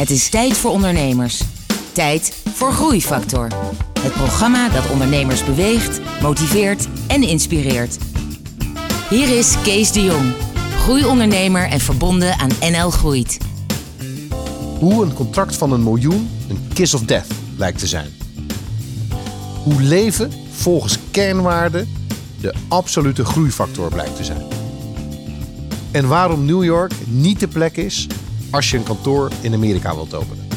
[0.00, 1.42] Het is tijd voor ondernemers.
[1.92, 3.48] Tijd voor Groeifactor.
[4.00, 7.98] Het programma dat ondernemers beweegt, motiveert en inspireert.
[9.10, 10.32] Hier is Kees de Jong,
[10.78, 13.38] groeiondernemer en verbonden aan NL Groeit.
[14.78, 17.26] Hoe een contract van een miljoen een kiss of death
[17.56, 18.08] lijkt te zijn.
[19.62, 21.88] Hoe leven volgens kernwaarden
[22.40, 24.42] de absolute groeifactor blijkt te zijn.
[25.90, 28.06] En waarom New York niet de plek is
[28.50, 30.48] als je een kantoor in Amerika wilt openen.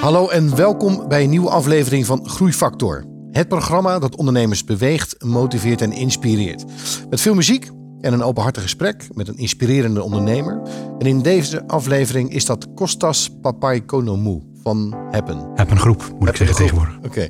[0.00, 3.04] Hallo en welkom bij een nieuwe aflevering van Groeifactor.
[3.30, 6.64] Het programma dat ondernemers beweegt, motiveert en inspireert.
[7.10, 10.62] Met veel muziek en een openhartig gesprek met een inspirerende ondernemer.
[10.98, 15.50] En in deze aflevering is dat Kostas Papaikonomou van Happen.
[15.54, 16.98] Happen Groep, moet ik zeggen tegenwoordig.
[17.04, 17.28] Oké,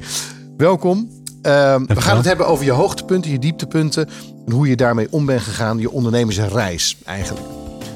[0.56, 1.19] welkom.
[1.42, 4.08] Ehm, we gaan het hebben over je hoogtepunten, je dieptepunten
[4.46, 7.46] en hoe je daarmee om bent gegaan, je ondernemersreis eigenlijk.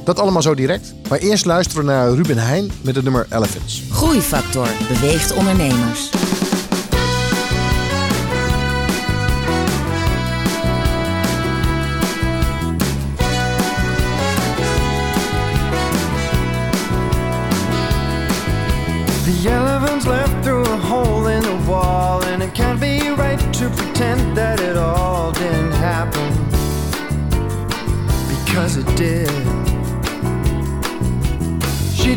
[0.05, 0.95] Dat allemaal zo direct.
[1.09, 3.83] Maar eerst luisteren we naar Ruben Heijn met het nummer Elephants.
[3.91, 6.11] Groeifactor beweegt ondernemers.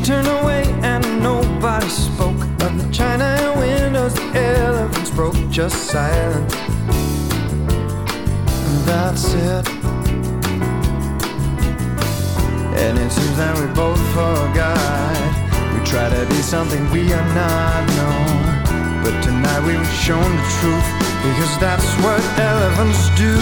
[0.07, 6.53] Turned away and nobody spoke of the china windows the elephants broke, just silence.
[8.67, 9.67] And that's it.
[12.79, 15.17] And it seems that we both forgot.
[15.73, 19.03] We try to be something we are not known.
[19.03, 20.87] But tonight we were shown the truth
[21.25, 23.35] because that's what elephants do.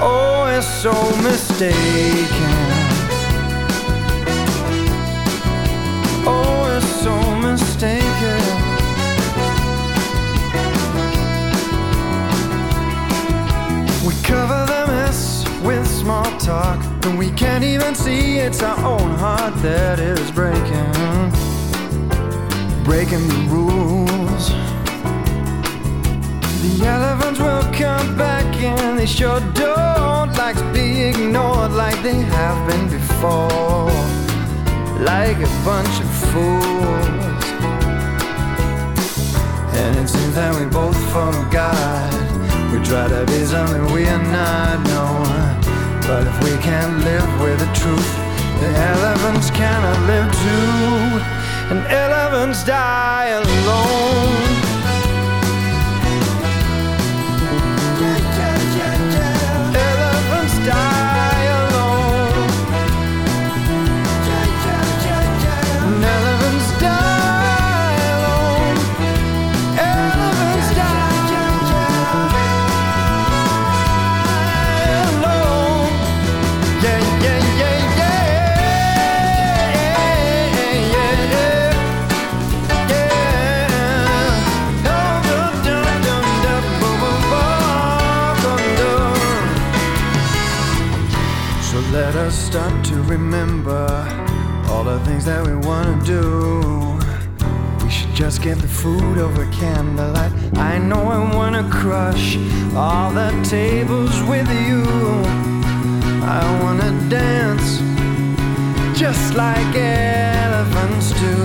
[0.00, 2.77] Oh, it's so mistaken.
[16.48, 20.92] Talk, and we can't even see it's our own heart that is breaking,
[22.84, 24.44] breaking the rules.
[26.62, 32.20] The elephants will come back, and they sure don't like to be ignored like they
[32.38, 33.92] have been before,
[35.12, 37.44] like a bunch of fools.
[39.80, 42.10] And it seems that we both forgot.
[42.72, 45.47] We try to be something we are not known.
[46.08, 48.16] But if we can't live with the truth,
[48.62, 51.20] the elephants cannot live too.
[51.68, 54.67] And elephants die alone.
[94.98, 97.84] The things that we want to do.
[97.84, 100.32] We should just get the food over candlelight.
[100.58, 102.36] I know I want to crush
[102.74, 104.82] all the tables with you.
[106.24, 107.78] I want to dance
[108.98, 111.36] just like elephants do.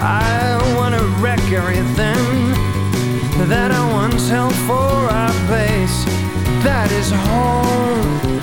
[0.00, 2.24] I want to wreck everything
[3.48, 6.04] that I once held for our place.
[6.64, 8.38] That is home.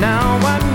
[0.00, 0.69] Now I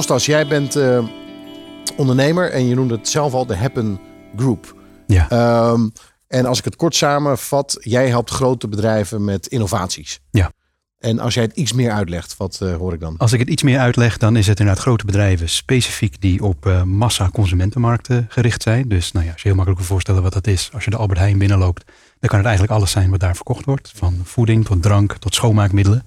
[0.00, 1.04] Kostas, jij bent eh,
[1.96, 4.00] ondernemer en je noemde het zelf al de Happen
[4.36, 4.74] Group.
[5.06, 5.28] Ja.
[5.28, 5.88] Ehm,
[6.28, 10.20] en als ik het kort samenvat, jij helpt grote bedrijven met innovaties.
[10.30, 10.52] Ja.
[10.98, 13.16] En als jij het iets meer uitlegt, wat uh, hoor ik dan?
[13.16, 16.66] Als ik het iets meer uitleg, dan is het inderdaad grote bedrijven specifiek die op
[16.66, 18.88] uh, massa consumentenmarkten gericht zijn.
[18.88, 20.70] Dus nou ja, als je heel makkelijk kan voorstellen wat dat is.
[20.72, 21.84] Als je de Albert Heijn binnenloopt,
[22.20, 23.92] dan kan het eigenlijk alles zijn wat daar verkocht wordt.
[23.94, 26.04] Van voeding tot drank tot schoonmaakmiddelen.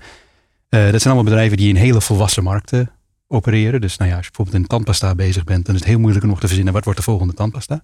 [0.69, 2.92] Uh, dat zijn allemaal bedrijven die in hele volwassen markten
[3.33, 3.81] opereren.
[3.81, 6.24] Dus nou ja, als je bijvoorbeeld in tandpasta bezig bent, dan is het heel moeilijk
[6.24, 7.83] om nog te verzinnen wat wordt de volgende tandpasta.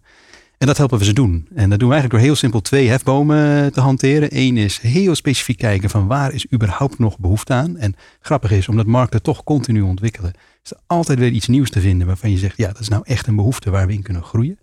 [0.57, 1.47] En dat helpen we ze doen.
[1.55, 4.29] En dat doen we eigenlijk door heel simpel twee hefbomen te hanteren.
[4.31, 7.77] Eén is heel specifiek kijken van waar is überhaupt nog behoefte aan.
[7.77, 11.79] En grappig is, omdat markten toch continu ontwikkelen, is er altijd weer iets nieuws te
[11.79, 14.23] vinden waarvan je zegt, ja, dat is nou echt een behoefte waar we in kunnen
[14.23, 14.59] groeien.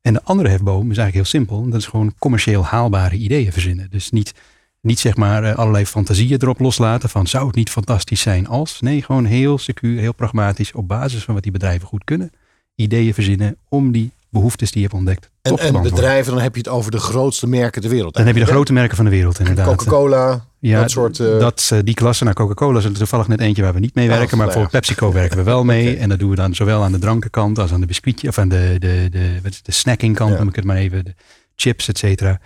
[0.00, 1.68] En de andere hefboom is eigenlijk heel simpel.
[1.68, 3.90] Dat is gewoon commercieel haalbare ideeën verzinnen.
[3.90, 4.34] Dus niet,
[4.80, 8.80] niet zeg maar eh, allerlei fantasieën erop loslaten van zou het niet fantastisch zijn als.
[8.80, 12.30] Nee, gewoon heel secuur, heel pragmatisch op basis van wat die bedrijven goed kunnen.
[12.74, 15.30] Ideeën verzinnen om die behoeftes die je hebt ontdekt.
[15.42, 18.14] En, en bedrijven, dan heb je het over de grootste merken ter wereld.
[18.14, 19.66] Dan heb je de grote merken van de wereld, inderdaad.
[19.66, 21.18] Coca-Cola, ja, dat soort.
[21.18, 21.38] Uh...
[21.38, 24.38] Dat, die klasse, nou Coca-Cola is er toevallig net eentje waar we niet mee werken.
[24.38, 25.96] maar voor PepsiCo werken we wel mee.
[25.96, 28.28] En dat doen we dan zowel aan de drankenkant als aan de biscuitje.
[28.28, 31.04] Of aan de, de, de, de, de snackingkant, noem ik het maar even.
[31.04, 31.14] De
[31.56, 32.40] chips, et cetera.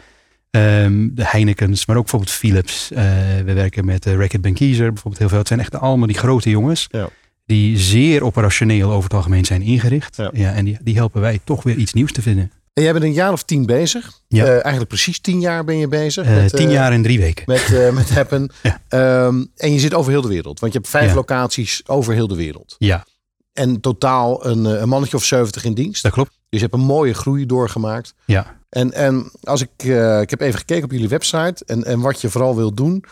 [0.56, 2.90] Um, de Heinekens, maar ook bijvoorbeeld Philips.
[2.92, 2.98] Uh,
[3.44, 5.38] we werken met uh, Reckitt Benckiser bijvoorbeeld heel veel.
[5.38, 6.86] Het zijn echt allemaal die grote jongens.
[6.90, 7.08] Ja
[7.46, 10.16] die zeer operationeel over het algemeen zijn ingericht.
[10.16, 10.52] Ja.
[10.52, 12.52] en die, die helpen wij toch weer iets nieuws te vinden.
[12.72, 14.20] En jij bent een jaar of tien bezig.
[14.28, 14.44] Ja.
[14.44, 16.26] Uh, eigenlijk precies tien jaar ben je bezig.
[16.26, 17.44] Uh, met, tien uh, jaar en drie weken.
[17.46, 18.50] Met, met Happen.
[18.62, 18.80] ja.
[19.26, 20.60] um, en je zit over heel de wereld.
[20.60, 21.14] Want je hebt vijf ja.
[21.14, 22.76] locaties over heel de wereld.
[22.78, 23.04] Ja.
[23.52, 26.02] En totaal een, een mannetje of zeventig in dienst.
[26.02, 26.30] Dat klopt.
[26.30, 28.14] Dus je hebt een mooie groei doorgemaakt.
[28.24, 28.60] Ja.
[28.72, 29.82] En, en als ik,
[30.22, 31.64] ik heb even gekeken op jullie website.
[31.64, 33.04] En, en wat je vooral wil doen.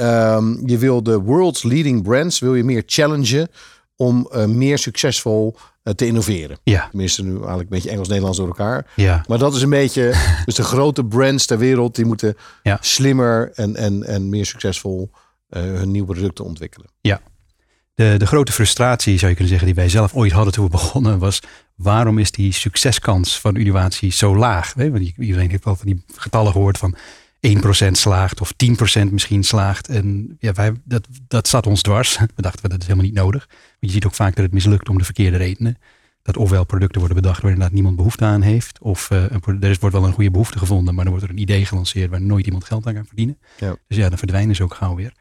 [0.00, 3.48] Um, je wil de world's leading brands wil je meer challengen
[3.96, 6.58] om uh, meer succesvol uh, te innoveren.
[6.62, 6.88] Ja.
[6.88, 8.86] Tenminste, nu eigenlijk een beetje Engels-Nederlands door elkaar.
[8.94, 9.24] Ja.
[9.28, 10.14] Maar dat is een beetje,
[10.44, 12.78] dus de grote brands ter wereld, die moeten ja.
[12.80, 15.10] slimmer en, en, en meer succesvol
[15.50, 16.88] uh, hun nieuwe producten ontwikkelen.
[17.00, 17.20] Ja.
[17.94, 20.70] De, de grote frustratie, zou je kunnen zeggen, die wij zelf ooit hadden toen we
[20.70, 21.40] begonnen, was
[21.76, 24.74] waarom is die succeskans van innovatie zo laag?
[24.74, 26.96] Want iedereen heeft wel van die getallen gehoord van
[27.46, 28.52] 1% slaagt of
[29.06, 29.88] 10% misschien slaagt.
[29.88, 32.18] En ja, wij, dat, dat zat ons dwars.
[32.36, 33.46] We dachten, dat is helemaal niet nodig.
[33.48, 35.78] Maar je ziet ook vaak dat het mislukt om de verkeerde redenen.
[36.22, 38.78] Dat ofwel producten worden bedacht waar inderdaad niemand behoefte aan heeft.
[38.80, 41.42] Of uh, een, er wordt wel een goede behoefte gevonden, maar dan wordt er een
[41.42, 43.38] idee gelanceerd waar nooit iemand geld aan kan verdienen.
[43.58, 43.76] Ja.
[43.88, 45.12] Dus ja, dan verdwijnen ze ook gauw weer.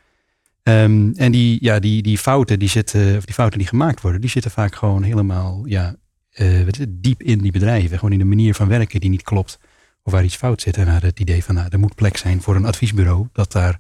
[0.63, 4.21] Um, en die, ja, die, die fouten die zitten, of die fouten die gemaakt worden,
[4.21, 5.95] die zitten vaak gewoon helemaal ja,
[6.41, 7.97] uh, diep in die bedrijven.
[7.97, 9.59] Gewoon in de manier van werken die niet klopt
[10.03, 10.77] of waar iets fout zit.
[10.77, 13.79] En naar het idee van, nou, er moet plek zijn voor een adviesbureau dat daar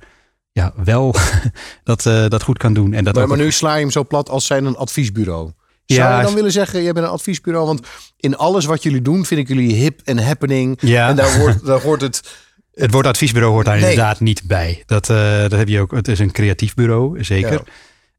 [0.51, 1.15] ja, wel
[1.83, 2.93] dat, uh, dat goed kan doen.
[2.93, 5.51] En dat maar, ook maar nu sla je hem zo plat als zijn een adviesbureau.
[5.85, 7.65] Zou ja, je dan willen zeggen, jij bent een adviesbureau?
[7.65, 7.87] Want
[8.17, 10.77] in alles wat jullie doen, vind ik jullie hip en happening.
[10.81, 11.09] Ja.
[11.09, 12.43] En daar wordt, daar wordt het...
[12.73, 13.89] Het woord adviesbureau hoort daar nee.
[13.89, 14.83] inderdaad niet bij.
[14.85, 15.91] Dat, uh, dat heb je ook.
[15.91, 17.51] Het is een creatief bureau, zeker.
[17.51, 17.63] Ja.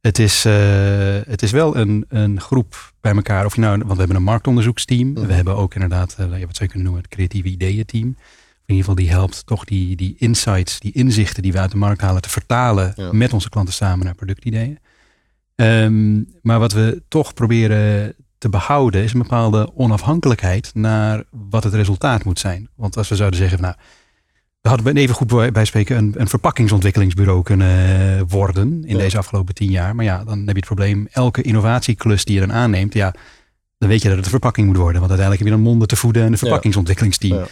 [0.07, 0.53] Het is, uh,
[1.27, 3.45] het is wel een, een groep bij elkaar.
[3.45, 5.09] Of je nou, want we hebben een marktonderzoeksteam.
[5.09, 5.27] Mm.
[5.27, 8.05] We hebben ook inderdaad, uh, wat zou je kunnen noemen, het creatieve ideeënteam.
[8.05, 8.17] In
[8.75, 12.01] ieder geval, die helpt toch die, die insights, die inzichten die we uit de markt
[12.01, 13.13] halen, te vertalen ja.
[13.13, 14.79] met onze klanten samen naar productideeën.
[15.55, 21.75] Um, maar wat we toch proberen te behouden, is een bepaalde onafhankelijkheid naar wat het
[21.75, 22.69] resultaat moet zijn.
[22.75, 23.75] Want als we zouden zeggen, nou,
[24.67, 29.03] we hadden even goed bij spreken een, een verpakkingsontwikkelingsbureau kunnen worden in ja.
[29.03, 29.95] deze afgelopen tien jaar.
[29.95, 33.15] Maar ja, dan heb je het probleem, elke innovatieklus die je dan aanneemt, ja,
[33.79, 35.01] dan weet je dat het de verpakking moet worden.
[35.01, 37.39] Want uiteindelijk heb je dan monden te voeden en een verpakkingsontwikkelingsteam.
[37.39, 37.47] Ja.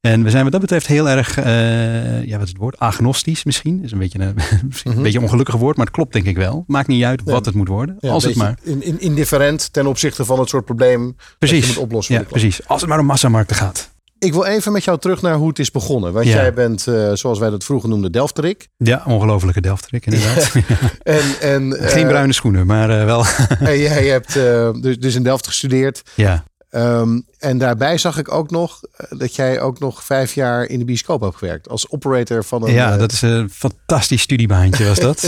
[0.00, 2.78] En we zijn wat dat betreft heel erg, uh, ja, wat is het woord?
[2.78, 3.82] Agnostisch misschien.
[3.84, 5.02] is een beetje een, misschien een mm -hmm.
[5.02, 6.64] beetje ongelukkig woord, maar het klopt denk ik wel.
[6.66, 7.98] Maakt niet uit wat het moet worden.
[8.00, 8.58] als het maar.
[8.62, 11.58] In, in, indifferent ten opzichte van het soort probleem precies.
[11.58, 12.14] dat je moet oplossen.
[12.14, 12.68] Ja, precies.
[12.68, 13.94] Als het maar om massamarkten gaat.
[14.18, 16.12] Ik wil even met jou terug naar hoe het is begonnen.
[16.12, 16.32] Want ja.
[16.32, 18.68] jij bent, uh, zoals wij dat vroeger noemden, Delfterik.
[18.76, 20.52] Ja, ongelofelijke Delfterik inderdaad.
[21.02, 23.24] en, en, uh, Geen bruine schoenen, maar uh, wel.
[23.70, 24.34] en jij hebt
[24.82, 26.02] dus, dus in Delft gestudeerd.
[26.14, 26.44] Ja.
[26.70, 30.84] Um, en daarbij zag ik ook nog dat jij ook nog vijf jaar in de
[30.84, 31.68] bioscoop hebt gewerkt.
[31.68, 32.72] Als operator van een...
[32.72, 35.22] Ja, dat is een fantastisch studiebaantje was dat.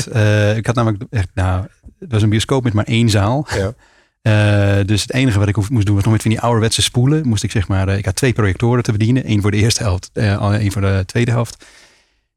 [0.56, 1.66] ik had namelijk echt, nou,
[1.98, 3.46] het was een bioscoop met maar één zaal.
[3.56, 3.72] Ja.
[4.22, 7.28] Uh, dus het enige wat ik moest doen was nog met van die ouderwetse spoelen.
[7.28, 9.24] Moest ik zeg maar, uh, ik had twee projectoren te bedienen.
[9.24, 11.64] één voor de eerste helft, uh, één voor de tweede helft.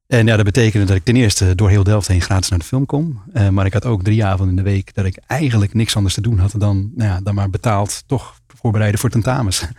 [0.08, 2.66] En ja, dat betekende dat ik ten eerste door heel Delft heen gratis naar de
[2.66, 3.20] film kon.
[3.52, 6.22] maar ik had ook drie avonden in de week dat ik eigenlijk niks anders te
[6.22, 9.64] doen had dan, nou ja, dan maar betaald toch voorbereiden voor tentamens.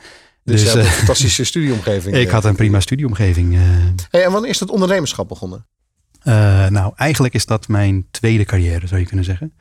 [0.45, 2.17] Dus, dus een fantastische studieomgeving.
[2.17, 3.59] ik had een prima studieomgeving.
[4.11, 5.67] Hey, en wanneer is dat ondernemerschap begonnen?
[6.69, 9.53] nou, eigenlijk is dat mijn tweede carrière, zou je kunnen zeggen.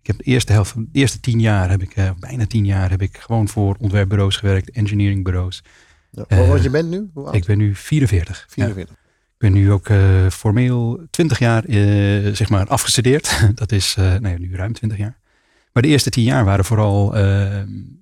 [0.00, 2.90] Ik heb de eerste helft, de eerste tien jaar heb ik, uh, bijna tien jaar,
[2.90, 5.62] heb ik gewoon voor ontwerpbureaus gewerkt, engineeringbureaus.
[6.10, 7.10] Ja, uh, wat je bent nu?
[7.30, 8.46] Ik ben nu 44.
[8.48, 8.94] 44.
[8.94, 9.00] Ja.
[9.38, 9.88] ben nu ook
[10.32, 11.64] formeel 20 jaar
[12.34, 13.40] zeg maar afgestudeerd.
[13.54, 15.18] Dat is nee, nu ruim 20 jaar.
[15.72, 17.16] Maar de eerste tien jaar waren vooral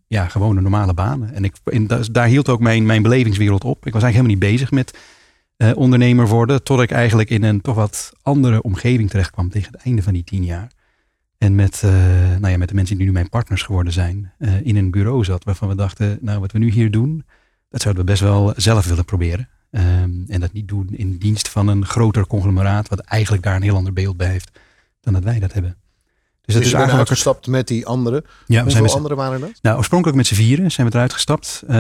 [0.07, 1.35] ja, gewone normale banen.
[1.35, 1.55] En ik,
[2.13, 3.87] daar hield ook mijn, mijn belevingswereld op.
[3.87, 4.99] Ik was eigenlijk helemaal niet bezig met
[5.77, 6.63] ondernemer worden.
[6.63, 10.13] Tot ik eigenlijk in een toch wat andere omgeving terecht kwam tegen het einde van
[10.13, 10.69] die tien jaar.
[11.39, 11.91] En met, uh,
[12.39, 15.25] nou ja, met de mensen die nu mijn partners geworden zijn, uh, in een bureau
[15.25, 17.25] zat waarvan we dachten, nou wat we nu hier doen,
[17.69, 19.49] dat zouden we best wel zelf willen proberen.
[19.71, 23.63] Um, en dat niet doen in dienst van een groter conglomeraat, wat eigenlijk daar een
[23.63, 24.59] heel ander beeld bij heeft
[25.01, 25.77] dan dat wij dat hebben.
[26.45, 28.25] Dus, dat dus is eigenlijk gestapt met die anderen.
[28.47, 29.59] Ja, Hoeveel zijn anderen waren dat?
[29.63, 31.63] Nou, oorspronkelijk met z'n vieren zijn we eruit gestapt.
[31.65, 31.71] Uh,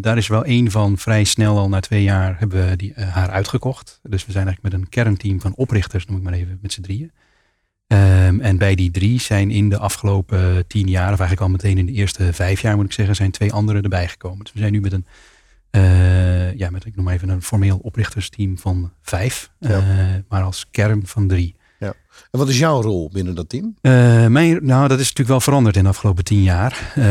[0.00, 3.30] daar is wel één van vrij snel al na twee jaar hebben we die, haar
[3.30, 4.00] uitgekocht.
[4.02, 6.80] Dus we zijn eigenlijk met een kernteam van oprichters, noem ik maar even, met z'n
[6.80, 7.12] drieën.
[7.92, 11.78] Um, en bij die drie zijn in de afgelopen tien jaar, of eigenlijk al meteen
[11.78, 14.44] in de eerste vijf jaar moet ik zeggen, zijn twee anderen erbij gekomen.
[14.44, 15.06] Dus we zijn nu met een,
[15.70, 19.78] uh, ja, met, ik noem even een formeel oprichtersteam van vijf, ja.
[19.78, 21.56] uh, maar als kern van drie.
[22.30, 23.76] En wat is jouw rol binnen dat team?
[23.82, 26.92] Uh, mijn, nou, dat is natuurlijk wel veranderd in de afgelopen tien jaar.
[26.98, 27.04] Uh,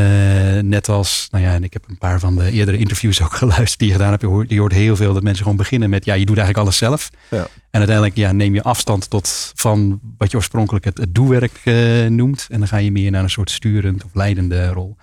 [0.62, 3.80] net als, nou ja, en ik heb een paar van de eerdere interviews ook geluisterd
[3.80, 4.22] die je gedaan hebt.
[4.22, 6.68] Je hoort, je hoort heel veel dat mensen gewoon beginnen met, ja, je doet eigenlijk
[6.68, 7.10] alles zelf.
[7.30, 7.48] Ja.
[7.70, 12.08] En uiteindelijk ja, neem je afstand tot van wat je oorspronkelijk het, het doelwerk uh,
[12.08, 12.48] noemt.
[12.50, 14.96] En dan ga je meer naar een soort sturend of leidende rol.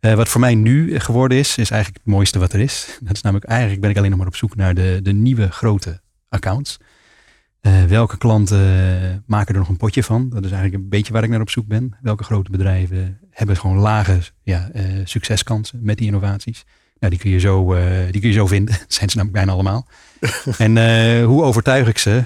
[0.00, 2.98] wat voor mij nu geworden is, is eigenlijk het mooiste wat er is.
[3.00, 5.50] Dat is namelijk, eigenlijk ben ik alleen nog maar op zoek naar de, de nieuwe
[5.50, 6.78] grote accounts.
[7.66, 10.28] Uh, welke klanten maken er nog een potje van?
[10.28, 11.96] Dat is eigenlijk een beetje waar ik naar op zoek ben.
[12.02, 16.64] Welke grote bedrijven hebben gewoon lage ja, uh, succeskansen met die innovaties?
[16.98, 18.74] Nou, die kun je zo, uh, die kun je zo vinden.
[18.80, 19.86] Dat zijn ze namelijk bijna allemaal.
[20.58, 22.24] en hoe overtuig ik ze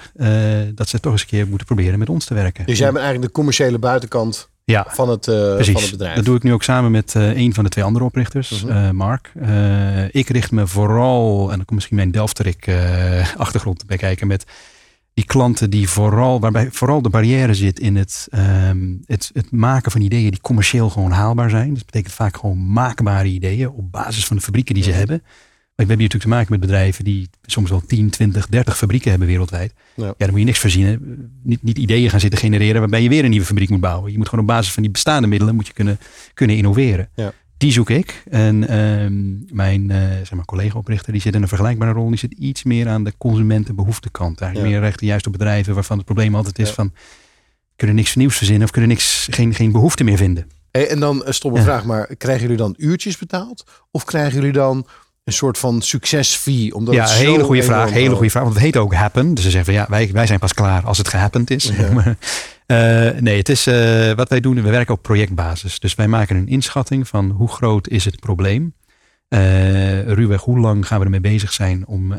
[0.74, 2.66] dat ze toch eens een keer moeten proberen met ons te werken?
[2.66, 6.14] Dus jij bent eigenlijk de commerciële buitenkant ja, van, het, van het bedrijf.
[6.14, 8.94] Dat doe ik nu ook samen met een van de twee andere oprichters, mhm.
[8.96, 9.32] Mark.
[10.10, 12.70] ik richt me vooral, en dan komt misschien mijn Delfterik
[13.36, 14.44] achtergrond bij kijken, met
[15.20, 18.28] die klanten die vooral, waarbij vooral de barrière zit in het,
[18.68, 21.74] um, het, het, maken van ideeën die commercieel gewoon haalbaar zijn.
[21.74, 25.18] Dat betekent vaak gewoon maakbare ideeën op basis van de fabrieken die ze hebben.
[25.20, 28.76] Maar we hebben hier natuurlijk te maken met bedrijven die soms wel 10, 20, 30
[28.76, 29.72] fabrieken hebben wereldwijd.
[29.94, 31.30] Ja, ja dan moet je niks verzinnen.
[31.42, 34.12] Niet, niet ideeën gaan zitten genereren waarbij je weer een nieuwe fabriek moet bouwen.
[34.12, 35.98] Je moet gewoon op basis van die bestaande middelen moet je kunnen,
[36.34, 37.08] kunnen innoveren.
[37.14, 37.32] Ja.
[37.60, 38.22] Die zoek ik.
[38.30, 42.08] En uh, mijn uh, zeg maar collega-oprichter die zit in een vergelijkbare rol.
[42.08, 44.40] Die zit iets meer aan de consumentenbehoeftekant.
[44.40, 46.92] Eigenlijk meer rechten juist op bedrijven waarvan het probleem altijd is van...
[47.76, 50.50] kunnen niks nieuws verzinnen of kunnen niks, geen, geen behoefte meer vinden.
[50.70, 53.64] en dan een stomme vraag, maar krijgen jullie dan uurtjes betaald?
[53.90, 54.86] Of krijgen jullie dan
[55.24, 56.74] een soort van succesfee?
[56.74, 57.90] Omdat ja, hele goede vraag.
[57.90, 58.42] Hele goede vraag.
[58.42, 59.34] Want het heet ook happen.
[59.34, 61.64] Dus ze zeggen van ja, wij, wij zijn pas klaar als het gehappend is.
[61.64, 62.16] Ja.
[62.70, 64.62] Uh, nee, het is uh, wat wij doen.
[64.62, 65.80] We werken op projectbasis.
[65.80, 68.74] Dus wij maken een inschatting van hoe groot is het probleem.
[69.28, 72.14] Uh, ruwweg, hoe lang gaan we ermee bezig zijn om,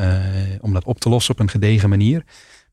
[0.62, 2.24] om dat op te lossen op een gedegen manier.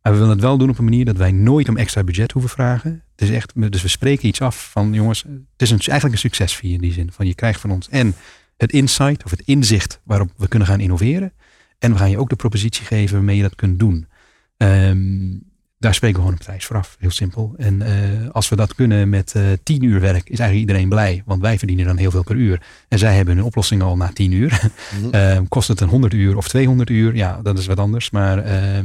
[0.03, 2.33] Maar we willen het wel doen op een manier dat wij nooit om extra budget
[2.33, 3.03] hoeven vragen.
[3.17, 6.31] Het is echt, dus we spreken iets af van jongens, het is een, eigenlijk een
[6.31, 7.13] succesfee in die zin.
[7.13, 8.15] Van je krijgt van ons en
[8.57, 11.33] het insight of het inzicht waarop we kunnen gaan innoveren.
[11.79, 14.09] En we gaan je ook de propositie geven waarmee je dat kunt doen.
[14.57, 15.48] Um,
[15.79, 16.97] daar spreken we gewoon een prijs vooraf.
[16.99, 17.55] Heel simpel.
[17.57, 21.23] En uh, als we dat kunnen met uh, tien uur werk, is eigenlijk iedereen blij.
[21.27, 22.63] Want wij verdienen dan heel veel per uur.
[22.89, 24.71] En zij hebben een oplossing al na tien uur.
[25.03, 27.17] Mm kost het een 100 uur of 200 uur?
[27.17, 28.11] Ja, dat is wat anders.
[28.11, 28.79] Maar uh,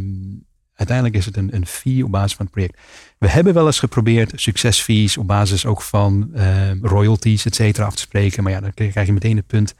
[0.74, 2.80] uiteindelijk is het een, een fee op basis van het project.
[3.18, 7.96] We hebben wel eens geprobeerd succesfees op basis ook van ehm, royalties, et cetera, af
[7.96, 8.44] te spreken.
[8.44, 9.74] Maar ja, dan krijg je meteen het punt.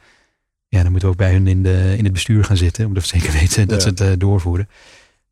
[0.68, 2.86] Ja, dan moeten we ook bij hun in, de, in het bestuur gaan zitten.
[2.86, 4.68] Om te zeker weten dat ze het eh, doorvoeren.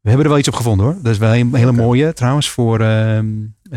[0.02, 0.96] We hebben er wel iets op gevonden hoor.
[1.02, 3.20] Dat is wel een hele mooie trouwens voor, uh,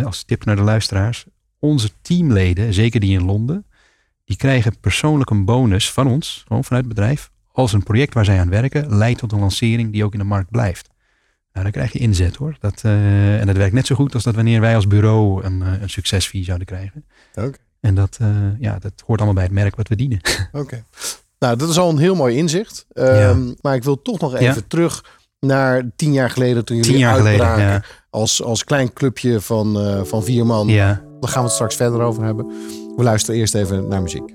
[0.05, 1.25] als tip naar de luisteraars.
[1.59, 3.67] Onze teamleden, zeker die in Londen,
[4.25, 7.31] die krijgen persoonlijk een bonus van ons, gewoon vanuit het bedrijf.
[7.53, 10.25] Als een project waar zij aan werken leidt tot een lancering die ook in de
[10.25, 10.89] markt blijft.
[11.53, 12.57] Nou, dan krijg je inzet hoor.
[12.61, 15.61] Dat, uh, en dat werkt net zo goed als dat wanneer wij als bureau een,
[15.61, 17.05] uh, een succesfee zouden krijgen.
[17.81, 18.29] En dat, uh,
[18.59, 20.21] ja, dat hoort allemaal bij het merk wat we dienen.
[20.53, 20.85] Oké.
[21.39, 22.87] Nou, dat is al een heel mooi inzicht.
[22.95, 23.55] Um, ja.
[23.61, 24.61] Maar ik wil toch nog even ja.
[24.69, 27.83] terug naar tien jaar geleden toen jullie tien jaar geleden, ja.
[28.11, 30.67] als, als klein clubje van, uh, van vier man.
[30.69, 31.03] Ja.
[31.21, 32.47] Daar gaan we het straks verder over hebben.
[32.97, 34.33] We luisteren eerst even naar muziek.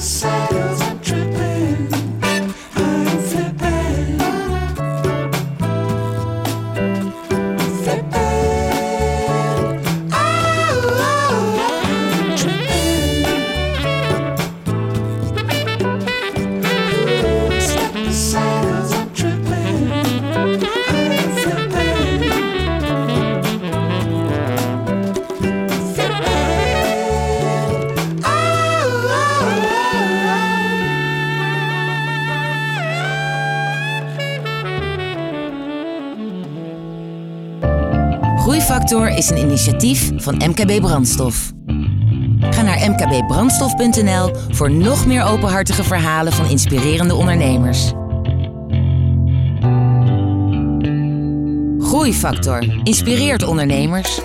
[0.00, 0.29] the sun.
[39.40, 41.52] Initiatief van MKB Brandstof.
[42.40, 47.92] Ga naar mkbbrandstof.nl voor nog meer openhartige verhalen van inspirerende ondernemers.
[51.78, 54.20] Groeifactor inspireert ondernemers.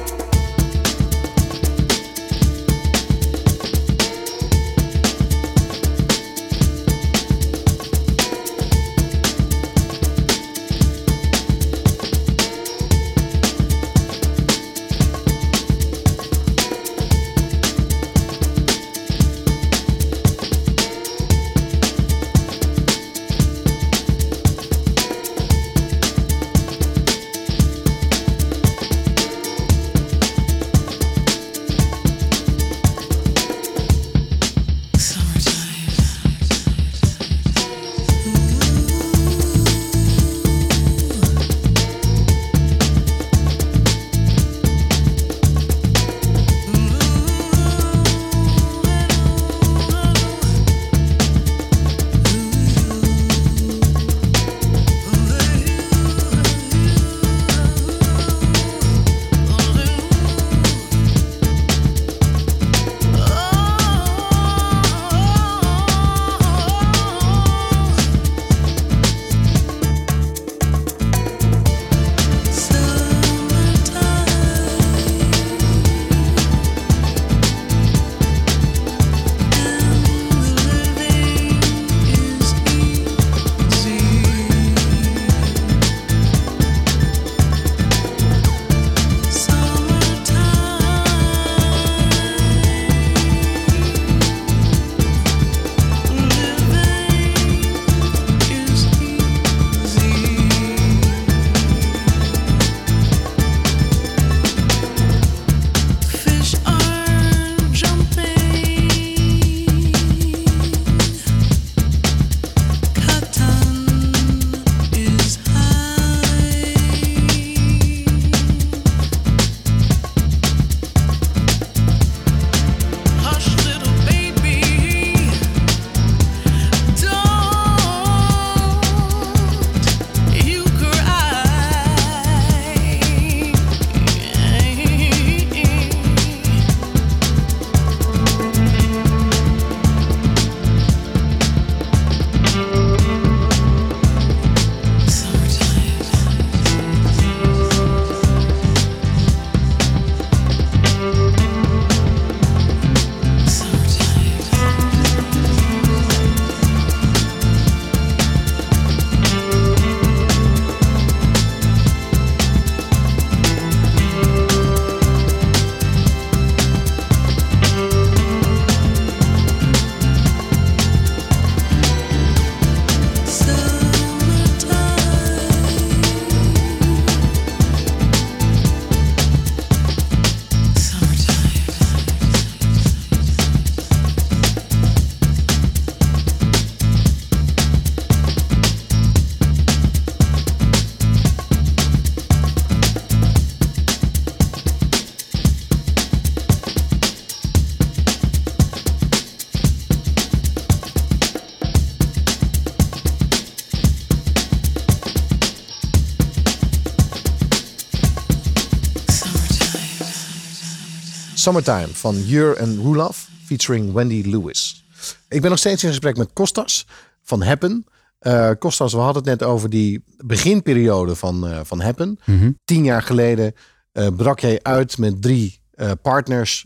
[211.46, 214.86] Summertime van Jur en Roelof, featuring Wendy Lewis.
[215.30, 216.88] Ik ben nog steeds in gesprek met Kostas
[217.24, 217.86] van Happen.
[218.22, 222.20] Uh, Kostas, we hadden het net over die beginperiode van, uh, van Happen.
[222.26, 222.52] Mhm.
[222.64, 223.54] Tien jaar geleden
[223.94, 225.60] uh, brak jij uit met drie
[226.02, 226.66] partners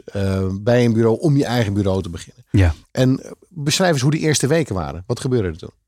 [0.62, 2.46] bij een bureau om je eigen bureau te beginnen.
[2.52, 2.76] Ja.
[2.92, 5.04] En beschrijf eens hoe die eerste weken waren.
[5.08, 5.79] Wat gebeurde er toen?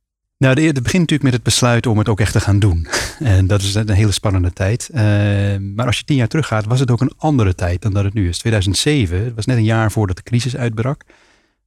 [0.41, 2.87] Nou, het begint natuurlijk met het besluit om het ook echt te gaan doen.
[3.19, 4.89] En dat is een hele spannende tijd.
[4.93, 5.01] Uh,
[5.75, 8.13] maar als je tien jaar teruggaat, was het ook een andere tijd dan dat het
[8.13, 8.37] nu is.
[8.37, 11.03] 2007, het was net een jaar voordat de crisis uitbrak.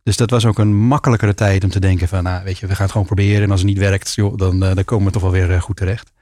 [0.02, 2.72] Dus dat was ook een makkelijkere tijd om te denken van, nou weet je, we
[2.72, 3.42] gaan het gewoon proberen.
[3.42, 5.60] En als het niet werkt, joh, dan, uh, dan komen we toch wel weer uh,
[5.60, 6.12] goed terecht.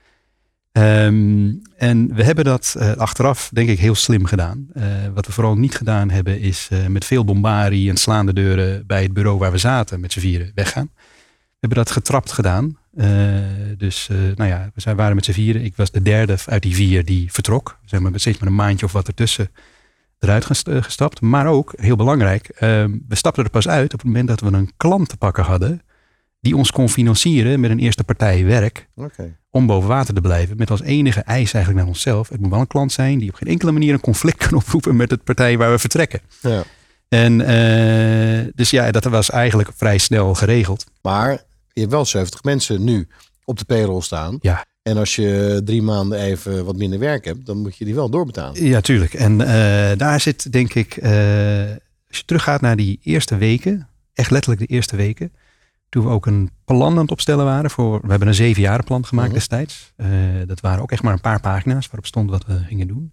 [0.72, 4.66] Um, en we hebben dat achteraf, denk ik, heel slim gedaan.
[5.14, 9.12] wat we vooral niet gedaan hebben, is met veel bombarie en slaande deuren bij het
[9.12, 10.90] bureau waar we zaten met z'n vieren weggaan.
[11.62, 12.78] Hebben dat getrapt gedaan.
[12.94, 13.06] Uh,
[13.76, 15.64] dus uh, nou ja, we zijn, waren met z'n vieren.
[15.64, 17.78] Ik was de derde uit die vier die vertrok.
[17.82, 19.50] We zijn met steeds met een maandje of wat ertussen
[20.18, 21.20] eruit gestapt.
[21.20, 22.60] Maar ook, heel belangrijk, uh,
[23.08, 25.82] we stapten er pas uit op het moment dat we een klant te pakken hadden.
[26.40, 28.88] die ons kon financieren met een eerste partij werk.
[29.50, 30.56] Om boven water te blijven.
[30.56, 32.28] Met als enige eis eigenlijk naar onszelf.
[32.28, 34.96] Het moet wel een klant zijn die op geen enkele manier een conflict kan oproepen
[34.96, 36.20] met het partij waar we vertrekken.
[36.40, 36.62] Ja.
[37.08, 40.86] En eh, dus ja, dat was eigenlijk vrij snel geregeld.
[41.02, 43.08] Maar je hebt wel 70 mensen nu
[43.44, 44.36] op de payroll staan.
[44.40, 44.64] Ja.
[44.82, 48.10] En als je drie maanden even wat minder werk hebt, dan moet je die wel
[48.10, 48.64] doorbetalen.
[48.64, 49.14] Ja, tuurlijk.
[49.14, 51.10] En eh, daar zit denk ik, eh,
[52.08, 55.32] als je teruggaat naar die eerste weken, echt letterlijk de eerste weken,
[55.88, 59.28] toen we ook een plan aan het opstellen waren voor, we hebben een zevenjarenplan gemaakt
[59.28, 59.36] Mhm.
[59.36, 59.92] destijds.
[59.96, 60.08] Eh,
[60.46, 63.12] dat waren ook echt maar een paar pagina's waarop stond wat we gingen doen.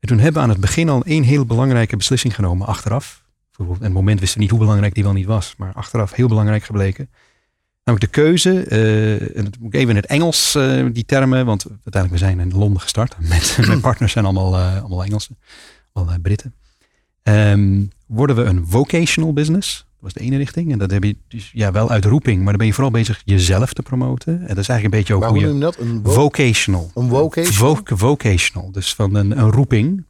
[0.00, 3.22] En toen hebben we aan het begin al één heel belangrijke beslissing genomen achteraf.
[3.46, 6.12] Bijvoorbeeld, in het moment wisten we niet hoe belangrijk die wel niet was, maar achteraf
[6.12, 7.10] heel belangrijk gebleken.
[7.84, 11.46] Namelijk de keuze, eh, en dat moet ik even in het Engels, eh, die termen,
[11.46, 13.16] want uiteindelijk we zijn in Londen gestart.
[13.28, 15.38] Met, mijn partners zijn allemaal, eh, allemaal Engelsen,
[15.92, 16.54] allemaal Britten.
[17.22, 19.76] Ehm, worden we een vocational business?
[19.76, 20.72] Dat was de ene richting.
[20.72, 23.22] En dat heb je dus ja, wel uit roeping, maar dan ben je vooral bezig
[23.24, 24.40] jezelf te promoten.
[24.40, 25.58] En dat is eigenlijk een beetje ook hoe je...
[25.58, 25.78] dat?
[25.78, 26.90] Een Vocational.
[26.94, 27.76] Een vocational?
[27.84, 30.04] Vo- vocational, dus van een, een roeping.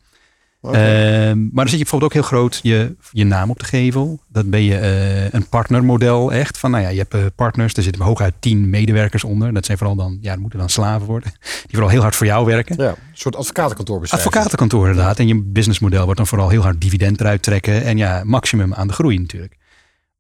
[0.73, 4.21] Ehm, maar dan zit je bijvoorbeeld ook heel groot je, je naam op de gevel.
[4.29, 6.59] Dan ben je eh, een partnermodel echt.
[6.59, 9.53] Van nou ja, je hebt eh, partners, er zitten hooguit tien medewerkers onder.
[9.53, 11.33] Dat zijn vooral dan, ja, dat moeten dan slaven worden.
[11.41, 12.77] Die vooral heel hard voor jou werken.
[12.83, 14.29] ja, een soort advocatenkantoor beschrijven.
[14.29, 15.19] Advocatenkantoor inderdaad.
[15.19, 17.83] En je businessmodel wordt dan vooral heel hard dividend eruit trekken.
[17.83, 19.57] En ja, maximum aan de groei natuurlijk.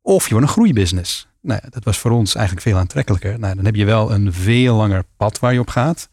[0.02, 1.28] Of je wordt een groeibusiness.
[1.40, 3.38] Nou ja, dat was voor ons eigenlijk veel aantrekkelijker.
[3.38, 6.08] Nou, dan heb je wel een veel langer pad waar je op gaat.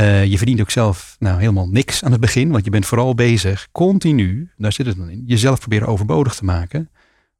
[0.00, 2.50] Eh, je verdient ook zelf nou, helemaal niks aan het begin.
[2.50, 6.44] Want je bent vooral bezig, continu, daar zit het dan in, jezelf proberen overbodig te
[6.44, 6.90] maken.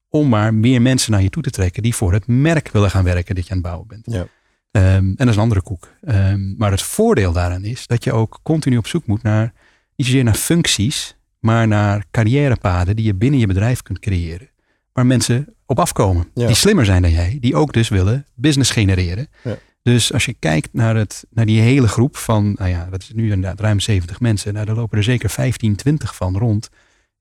[0.08, 3.04] Om maar meer mensen naar je toe te trekken die voor het merk willen gaan
[3.04, 4.02] werken dat je aan het bouwen bent.
[4.04, 4.26] Ja.
[4.70, 5.88] Ehm, en dat is een andere koek.
[6.00, 9.52] Ehm, maar het voordeel daaraan is dat je ook continu op zoek moet naar,
[9.96, 14.48] niet zozeer naar functies, maar naar carrièrepaden die je binnen je bedrijf kunt creëren.
[14.92, 16.28] Waar mensen op afkomen.
[16.34, 16.46] Ja.
[16.46, 19.28] Die slimmer zijn dan jij, die ook dus willen business genereren.
[19.42, 19.56] Ja.
[19.82, 23.10] Dus als je kijkt naar, het, naar die hele groep van, nou ja, dat is
[23.14, 24.52] nu inderdaad ruim 70 mensen.
[24.54, 26.68] Nou, daar lopen er zeker 15, 20 van rond.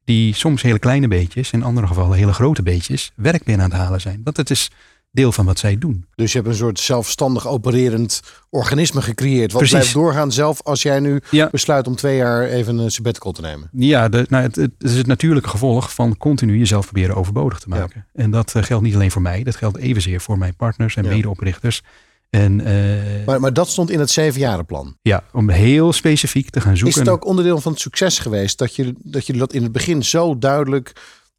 [0.05, 3.79] Die soms hele kleine beetjes, in andere gevallen hele grote beetjes, werk binnen aan het
[3.79, 4.21] halen zijn.
[4.23, 4.71] Want het is
[5.11, 6.05] deel van wat zij doen.
[6.15, 9.51] Dus je hebt een soort zelfstandig opererend organisme gecreëerd.
[9.51, 9.77] Wat Precies.
[9.77, 11.47] blijft doorgaan zelf als jij nu Ja.
[11.51, 13.69] besluit om twee jaar even een sabbatical te nemen.
[13.71, 17.69] Ja, de, nou, het, het is het natuurlijke gevolg van continu jezelf proberen overbodig te
[17.69, 18.05] maken.
[18.13, 21.03] En dat eh, geldt niet alleen voor mij, dat geldt evenzeer voor mijn partners en
[21.03, 21.09] Ja.
[21.09, 21.81] medeoprichters.
[22.29, 24.97] En eh, Maar, maar dat stond in het zevenjarenplan.
[25.01, 26.99] ja, om heel specifiek te gaan Is zoeken.
[26.99, 30.03] het ook onderdeel van het succes geweest dat je, dat je dat in het begin
[30.03, 30.91] zo duidelijk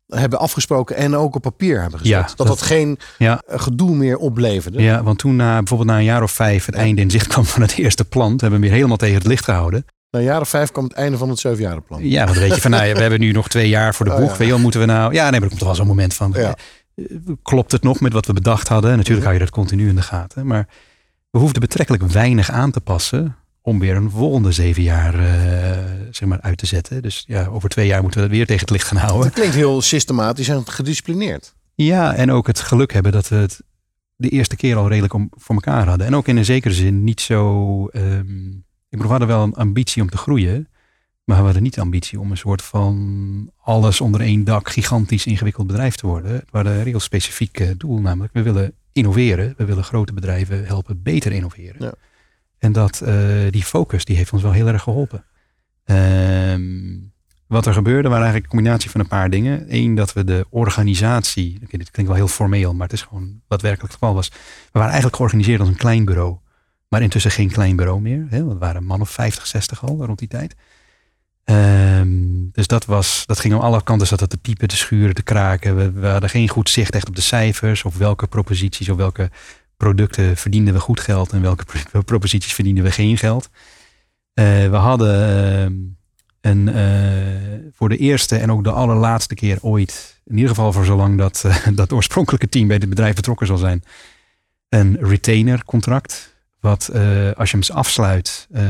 [0.07, 2.15] hebben afgesproken en ook op papier hebben gezet?
[2.17, 3.43] Ja, dat, dat dat- geen Ja.
[3.47, 4.83] eh, gedoe meer opleverde?
[4.83, 7.45] Ja, want toen na, bijvoorbeeld na een jaar of vijf het einde in zicht kwam
[7.45, 9.85] van het eerste plan, hebben we hem weer helemaal tegen het licht gehouden.
[10.11, 12.09] Na een jaar of vijf kwam het einde van het zevenjarenplan.
[12.09, 14.13] Ja, want dan weet je van, nou we hebben nu nog twee jaar voor de
[14.13, 14.31] Oh, boeg.
[14.33, 14.37] ja.
[14.37, 15.13] Weet je moeten we nou...
[15.15, 16.33] Ja, nee, maar er komt wel zo'n moment van...
[16.37, 16.57] Ja.
[17.43, 18.97] Klopt het nog met wat we bedacht hadden?
[18.97, 20.47] Natuurlijk hou je dat continu in de gaten.
[20.47, 20.69] Maar
[21.31, 25.79] we hoefden betrekkelijk weinig aan te passen om weer een volgende zeven jaar eh,
[26.11, 27.03] zeg maar, uit te zetten.
[27.03, 29.23] Dus ja, over twee jaar moeten we dat weer tegen het licht gaan houden.
[29.23, 31.55] Dat klinkt heel systematisch en gedisciplineerd.
[31.75, 33.61] Ja, en ook het geluk hebben dat we het
[34.17, 36.07] de eerste keer al redelijk om, voor elkaar hadden.
[36.07, 37.87] En ook in een zekere zin niet zo...
[37.87, 38.49] ehm,
[38.89, 40.69] ik bedoel, we hadden wel een ambitie om te groeien.
[41.25, 45.27] Maar we hadden niet de ambitie om een soort van alles onder één dak gigantisch
[45.27, 46.33] ingewikkeld bedrijf te worden.
[46.33, 49.55] We hadden een heel specifiek eh, doel, namelijk we willen innoveren.
[49.57, 51.77] We willen grote bedrijven helpen beter innoveren.
[51.79, 51.93] Ja.
[52.59, 53.15] En dat, eh,
[53.51, 55.25] die focus die heeft ons wel heel erg geholpen.
[55.85, 56.99] Ehm,
[57.47, 59.65] wat er gebeurde waren eigenlijk een combinatie van een paar dingen.
[59.69, 63.41] Eén, dat we de organisatie, oké, dit klinkt wel heel formeel, maar het is gewoon
[63.49, 64.29] wat werkelijk het geval was.
[64.29, 64.37] We
[64.73, 66.37] waren eigenlijk georganiseerd als een klein bureau.
[66.89, 68.27] Maar intussen geen klein bureau meer.
[68.29, 68.45] Hè?
[68.47, 70.57] We waren een man of 50, 60 al rond die tijd.
[71.51, 72.09] Ehm,
[72.53, 75.23] dus dat, was, dat ging aan alle kanten zat dat te piepen, te schuren, te
[75.23, 76.01] kraken.
[76.01, 77.85] We, hadden geen goed zicht echt op de cijfers.
[77.85, 79.31] Of welke proposities of welke
[79.77, 81.33] producten verdienden we goed geld.
[81.33, 83.51] En welke pro- proposities verdienden we geen geld.
[84.35, 85.73] Eh, we hadden ehm,
[86.41, 90.85] een, eh, voor de eerste en ook de allerlaatste keer ooit, in ieder geval voor
[90.85, 93.85] zolang dat, dat oorspronkelijke team bij het bedrijf betrokken zal zijn,
[94.69, 96.39] een retainer contract.
[96.61, 97.03] Wat eh,
[97.37, 98.63] als je hem eens afsluit, eh,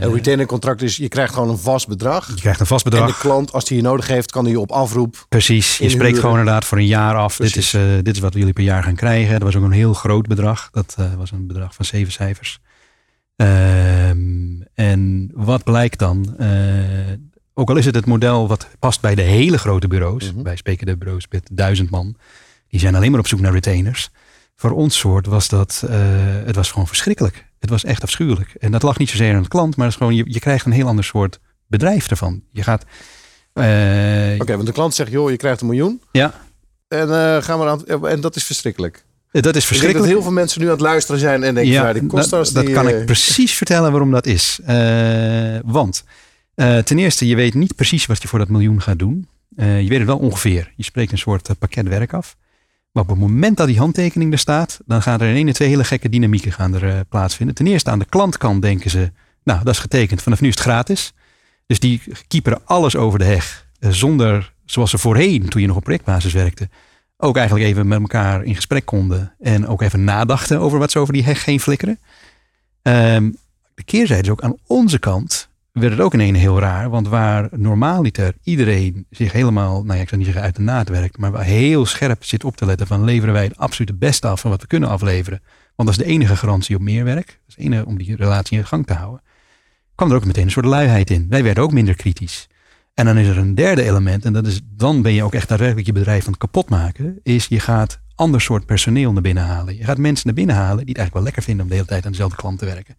[0.00, 2.28] Een retainer contract is, je krijgt gewoon een vast bedrag.
[2.28, 3.08] je krijgt een vast En bedrag.
[3.08, 5.26] de klant, als hij je nodig heeft, kan hij je op afroep.
[5.28, 7.36] Precies, je spreekt gewoon inderdaad voor een jaar af.
[7.36, 9.32] Dit is, eh, dit is wat jullie per jaar gaan krijgen.
[9.32, 10.68] Dat was ook een heel groot bedrag.
[10.70, 12.58] Dat was een bedrag van zeven cijfers.
[13.36, 16.36] Ehm, en wat blijkt dan?
[17.54, 20.32] Ook al is het het model wat past bij de hele grote bureaus.
[20.32, 20.42] Mhm.
[20.42, 22.16] Wij spreken de bureaus met duizend man.
[22.68, 24.10] Die zijn alleen maar op zoek naar retainers.
[24.56, 25.96] Voor ons soort was dat, eh,
[26.44, 27.44] het was gewoon verschrikkelijk.
[27.58, 28.54] Het was echt afschuwelijk.
[28.60, 30.66] En dat lag niet zozeer aan de klant, maar het is gewoon, je, je krijgt
[30.66, 32.42] een heel ander soort bedrijf ervan.
[32.52, 32.84] Je gaat...
[33.52, 33.64] eh,
[34.40, 36.00] Oké, want de klant zegt, joh, je krijgt een miljoen.
[36.12, 36.34] Ja,
[36.88, 39.04] En, eh, gaan we aan, en dat is verschrikkelijk.
[39.30, 39.76] Dat is verschrikkelijk.
[39.76, 42.06] Ik denk dat heel veel mensen nu aan het luisteren zijn en denken, ja, die
[42.06, 44.60] dat, dat kan ik precies vertellen waarom dat is.
[45.64, 46.04] want
[46.84, 49.28] ten eerste, je weet niet precies wat je voor dat miljoen gaat doen.
[49.56, 50.72] je weet het wel ongeveer.
[50.76, 52.36] Je spreekt een soort pakket werk af.
[52.96, 55.54] Maar op het moment dat die handtekening er staat, dan gaan er in één en
[55.54, 57.54] twee hele gekke dynamieken gaan er, uh, plaatsvinden.
[57.54, 59.12] Ten eerste aan de klantkant denken ze,
[59.44, 61.12] nou dat is getekend, vanaf nu is het gratis.
[61.66, 63.66] Dus die kieperen alles over de heg.
[63.80, 66.68] Uh, zonder, zoals ze voorheen, toen je nog op projectbasis werkte,
[67.16, 69.34] ook eigenlijk even met elkaar in gesprek konden.
[69.40, 71.98] En ook even nadachten over wat ze over die heg heen flikkeren.
[72.82, 73.36] Um,
[73.74, 75.48] de keerzijde is ook aan onze kant
[75.80, 76.90] werd het ook in een heel raar.
[76.90, 80.88] Want waar normaaliter iedereen zich helemaal, nou ja, ik zou niet zeggen uit de naad
[80.88, 84.28] werkt, maar waar heel scherp zit op te letten van leveren wij het absolute beste
[84.28, 85.42] af van wat we kunnen afleveren.
[85.74, 87.26] Want dat is de enige garantie op meer werk.
[87.26, 89.22] Dat is de enige om die relatie in gang te houden.
[89.94, 91.26] kwam er ook meteen een soort luiheid in.
[91.28, 92.48] Wij werden ook minder kritisch.
[92.94, 95.48] En dan is er een derde element, en dat is dan ben je ook echt
[95.48, 99.44] daadwerkelijk je bedrijf aan het kapot maken, is je gaat ander soort personeel naar binnen
[99.44, 99.76] halen.
[99.76, 101.86] Je gaat mensen naar binnen halen die het eigenlijk wel lekker vinden om de hele
[101.86, 102.96] tijd aan dezelfde klant te werken.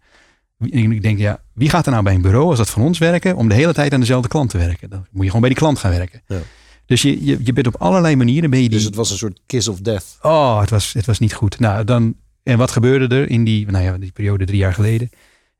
[0.58, 3.36] Ik denk, ja, wie gaat er nou bij een bureau als dat van ons werken
[3.36, 4.90] om de hele tijd aan dezelfde klant te werken?
[4.90, 6.22] Dan moet je gewoon bij die klant gaan werken.
[6.26, 6.38] Ja.
[6.86, 8.50] Dus je, je, je bent op allerlei manieren.
[8.50, 8.76] Ben je die...
[8.76, 10.18] Dus het was een soort kiss of death.
[10.22, 11.58] Oh, het was, het was niet goed.
[11.58, 15.10] Nou, dan, en wat gebeurde er in die, nou ja, die periode drie jaar geleden?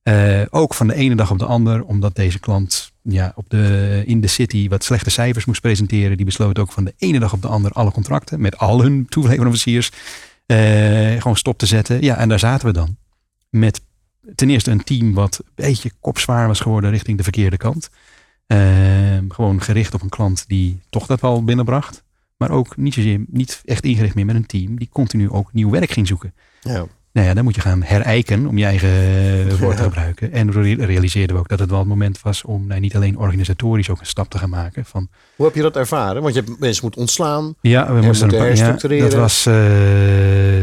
[0.02, 4.02] Uh, ook van de ene dag op de ander, omdat deze klant ja, op de,
[4.06, 6.16] in de city wat slechte cijfers moest presenteren.
[6.16, 9.06] Die besloot ook van de ene dag op de ander alle contracten met al hun
[9.08, 9.90] toeleveranciers
[10.46, 10.56] uh,
[11.20, 12.02] gewoon stop te zetten.
[12.02, 12.96] Ja, en daar zaten we dan.
[13.50, 13.80] Met
[14.34, 17.90] ten eerste een team wat een beetje kopzwaar was geworden richting de verkeerde kant.
[18.46, 22.02] Ehm, gewoon gericht op een klant die toch dat wel binnenbracht.
[22.36, 25.70] Maar ook niet, zozeer, niet echt ingericht meer met een team die continu ook nieuw
[25.70, 26.34] werk ging zoeken.
[26.60, 26.86] Ja.
[27.12, 28.88] Nou ja, dan moet je gaan herijken om je eigen
[29.50, 30.32] eh, woord te gebruiken.
[30.32, 30.52] En
[30.84, 34.00] realiseerden we ook dat het wel het moment was om nou, niet alleen organisatorisch ook
[34.00, 34.84] een stap te gaan maken.
[34.84, 36.22] Van, Hoe heb je dat ervaren?
[36.22, 37.54] Want je hebt mensen moeten ontslaan.
[37.60, 39.04] Ja, we moesten herstructureren.
[39.04, 39.54] Ja, dat, was, uh,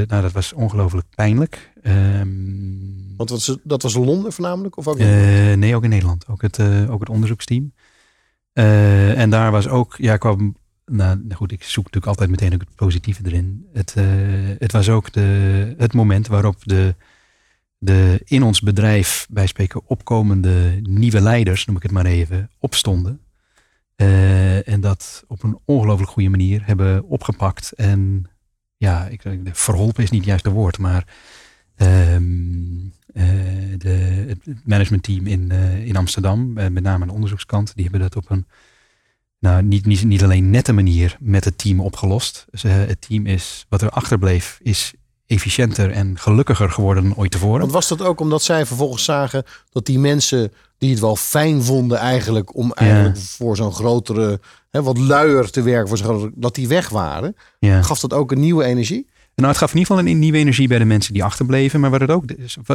[0.07, 1.71] nou, dat was ongelooflijk pijnlijk.
[1.83, 4.77] Um, want was, dat was Londen voornamelijk?
[4.77, 6.27] Of ook uh, nee, ook in Nederland.
[6.27, 7.73] Ook het, uh, ook het onderzoeksteam.
[8.53, 12.59] Uh, en daar was ook, ja, kwam, nou goed, ik zoek natuurlijk altijd meteen ook
[12.59, 13.67] het positieve erin.
[13.73, 13.95] Het,
[14.59, 16.95] het was ook de, het moment waarop de,
[17.77, 23.19] de in ons bedrijf, bij spreken, opkomende nieuwe leiders, noem ik het maar even, opstonden.
[24.65, 27.71] en dat op een ongelooflijk goede manier hebben opgepakt.
[27.71, 28.29] En
[28.77, 31.07] ja, ik, verholpen is niet het juiste woord, maar
[31.77, 33.23] um, uh,
[33.77, 38.01] de, het managementteam in, uh, in Amsterdam, uh, met name aan de onderzoekskant, die hebben
[38.01, 38.45] dat op een
[39.39, 42.45] nou, niet, niet, niet alleen nette manier met het team opgelost.
[42.51, 44.93] Dus, het team is, wat er achterbleef, is
[45.27, 47.59] efficiënter en gelukkiger geworden dan ooit tevoren.
[47.59, 51.63] Want was dat ook omdat zij vervolgens zagen dat die mensen die het wel fijn
[51.63, 56.67] vonden eigenlijk om eigenlijk voor zo'n grotere, hè, wat luier te werken, voor dat die
[56.67, 57.81] weg waren, ja.
[57.81, 59.07] gaf dat ook een nieuwe energie?
[59.35, 61.79] Nou, het gaf in ieder geval een nieuwe energie bij de mensen die achterbleven.
[61.79, 62.23] Maar het ook,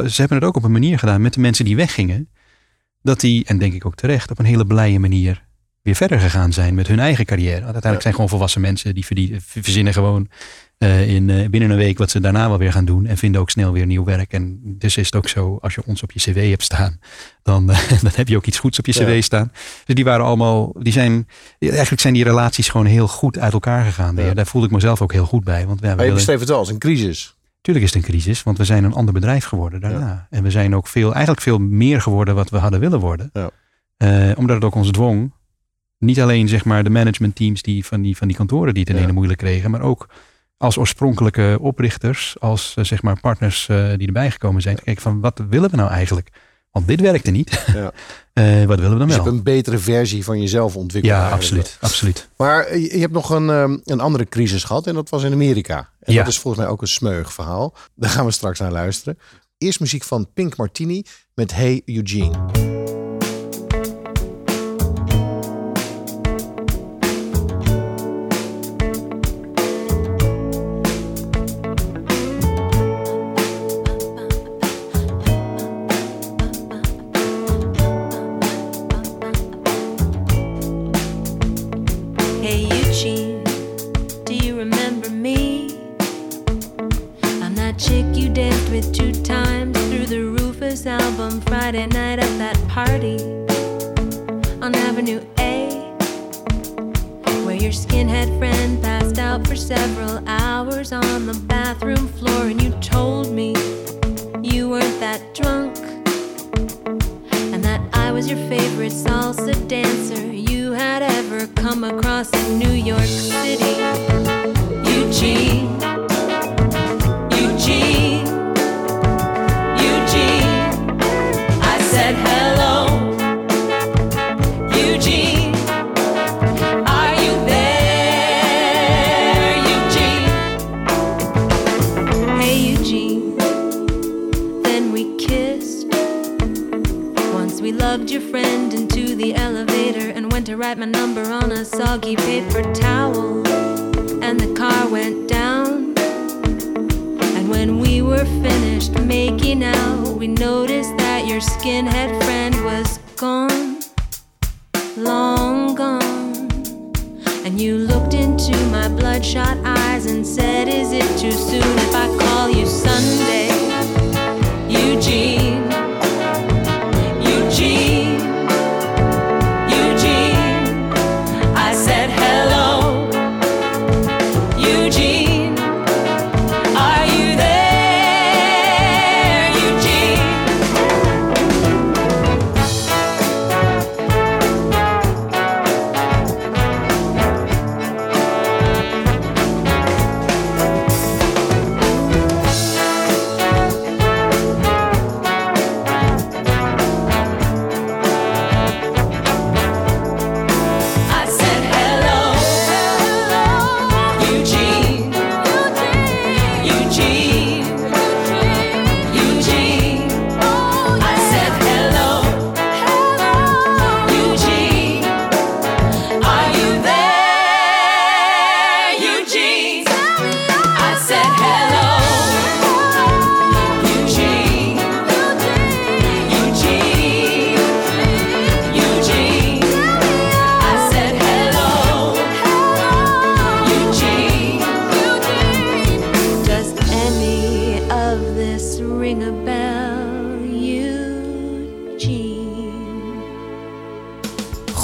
[0.07, 2.29] ze hebben het ook op een manier gedaan met de mensen die weggingen.
[3.01, 5.45] Dat die, en denk ik ook terecht, op een hele blije manier
[5.81, 7.61] weer verder gegaan zijn met hun eigen carrière.
[7.61, 9.05] Uiteindelijk zijn gewoon volwassen mensen die
[9.39, 10.29] verzinnen gewoon
[10.83, 13.05] uh, in, uh, binnen een week wat ze daarna wel weer gaan doen.
[13.05, 14.33] En vinden ook snel weer nieuw werk.
[14.33, 16.99] En dus is het ook zo, als je ons op je cv hebt staan,
[17.43, 19.51] dan, uh, dan heb je ook iets goeds op je cv staan.
[19.85, 21.27] Dus die waren allemaal, die zijn,
[21.59, 24.15] eigenlijk zijn die relaties gewoon heel goed uit elkaar gegaan.
[24.15, 24.33] Ja.
[24.33, 25.67] Daar voelde ik mezelf ook heel goed bij.
[25.67, 27.35] Want, ja, maar je beschreef het wel als een crisis.
[27.61, 30.27] Tuurlijk is het een crisis, want we zijn een ander bedrijf geworden daarna.
[30.29, 33.31] En we zijn ook veel, eigenlijk veel meer geworden wat we hadden willen worden.
[34.37, 35.31] omdat het ook ons dwong
[36.01, 39.03] niet alleen zeg maar de managementteams die van die, van die kantoren die het in
[39.03, 40.07] ene moeilijk kregen, maar ook
[40.57, 45.03] als oorspronkelijke oprichters, als eh, zeg maar partners uh, die erbij gekomen zijn, te kijken
[45.03, 46.29] van wat willen we nou eigenlijk?
[46.71, 47.49] Want dit werkte niet.
[47.73, 47.91] Ja.
[48.33, 49.25] uh, wat willen we dan dus wel?
[49.25, 51.17] Je een betere versie van jezelf ontwikkelen.
[51.17, 52.29] Ja, absoluut, absoluut.
[52.37, 53.47] Maar je hebt nog een,
[53.83, 55.89] een andere crisis gehad en dat was in Amerika.
[55.99, 56.19] En ja.
[56.19, 57.73] dat is volgens mij ook een smeug verhaal.
[57.95, 59.17] Daar gaan we straks naar luisteren.
[59.57, 61.81] Eerst muziek van Pink Martini met Hey.
[61.85, 62.37] Eugene,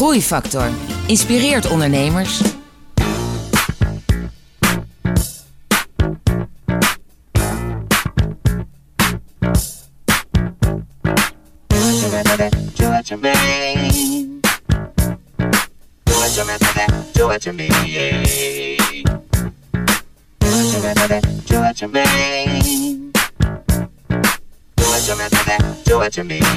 [0.07, 0.69] Groeifactor
[1.07, 2.41] inspireert ondernemers.
[26.27, 26.56] Baby,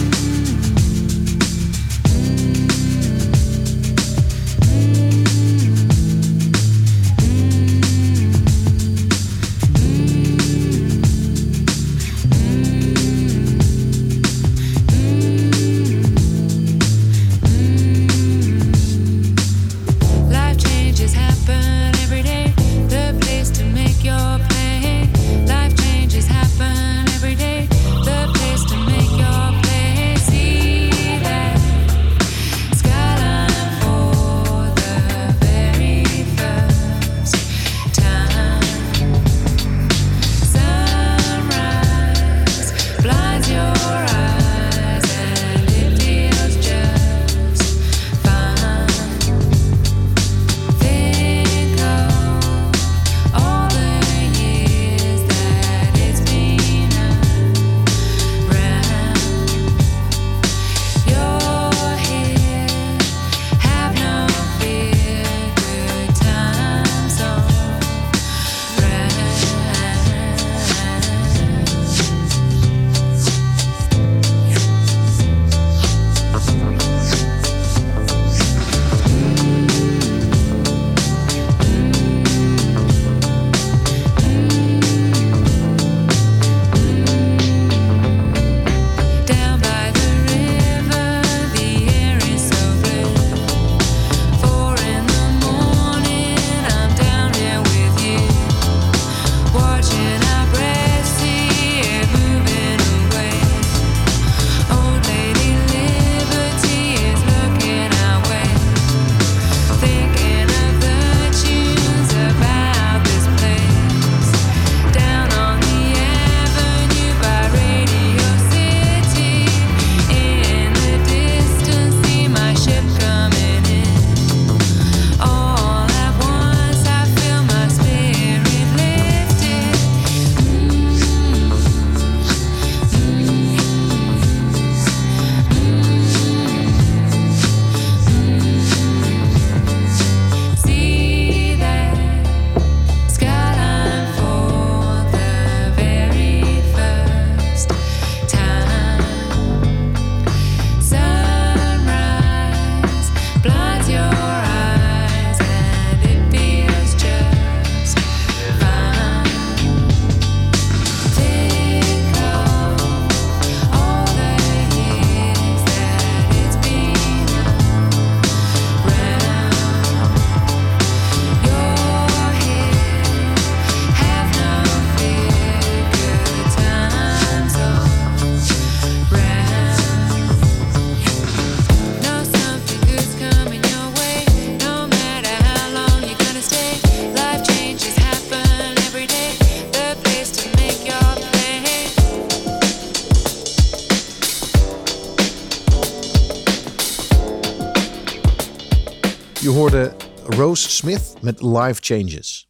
[199.41, 202.49] Je hoorde Rose Smith met Life Changes.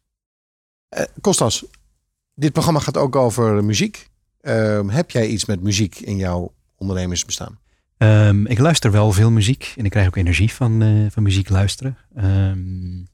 [0.88, 1.64] Eh, Kostas,
[2.34, 4.08] dit programma gaat ook over muziek.
[4.40, 7.58] Ehm, heb jij iets met muziek in jouw ondernemersbestaan?
[7.96, 11.48] Ehm, ik luister wel veel muziek en ik krijg ook energie van, eh, van muziek
[11.48, 11.96] luisteren.
[12.14, 13.04] Ehm,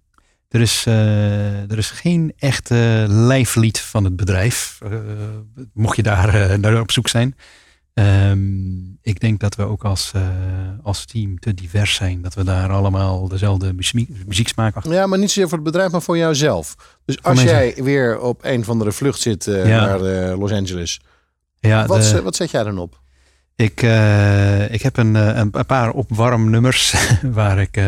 [0.48, 4.98] er, is, eh, er is geen echte lijflied van het bedrijf, eh,
[5.72, 7.36] mocht je daar eh, naar op zoek zijn.
[7.98, 10.22] Ehm, ik denk dat we ook als, eh,
[10.82, 15.18] als team te divers zijn, dat we daar allemaal dezelfde muziek, muzieksmaak achter Ja, maar
[15.18, 16.74] niet zozeer voor het bedrijf, maar voor jouzelf.
[17.04, 19.80] Dus als jij weer op een van de vlucht zit eh, Ja.
[19.86, 21.00] naar eh, Los Angeles,
[21.60, 23.00] Ja, wat, de- wat zet jij dan op?
[23.56, 23.82] Ik,
[24.70, 27.80] ik heb een, een, paar opwarmnummers waar ik,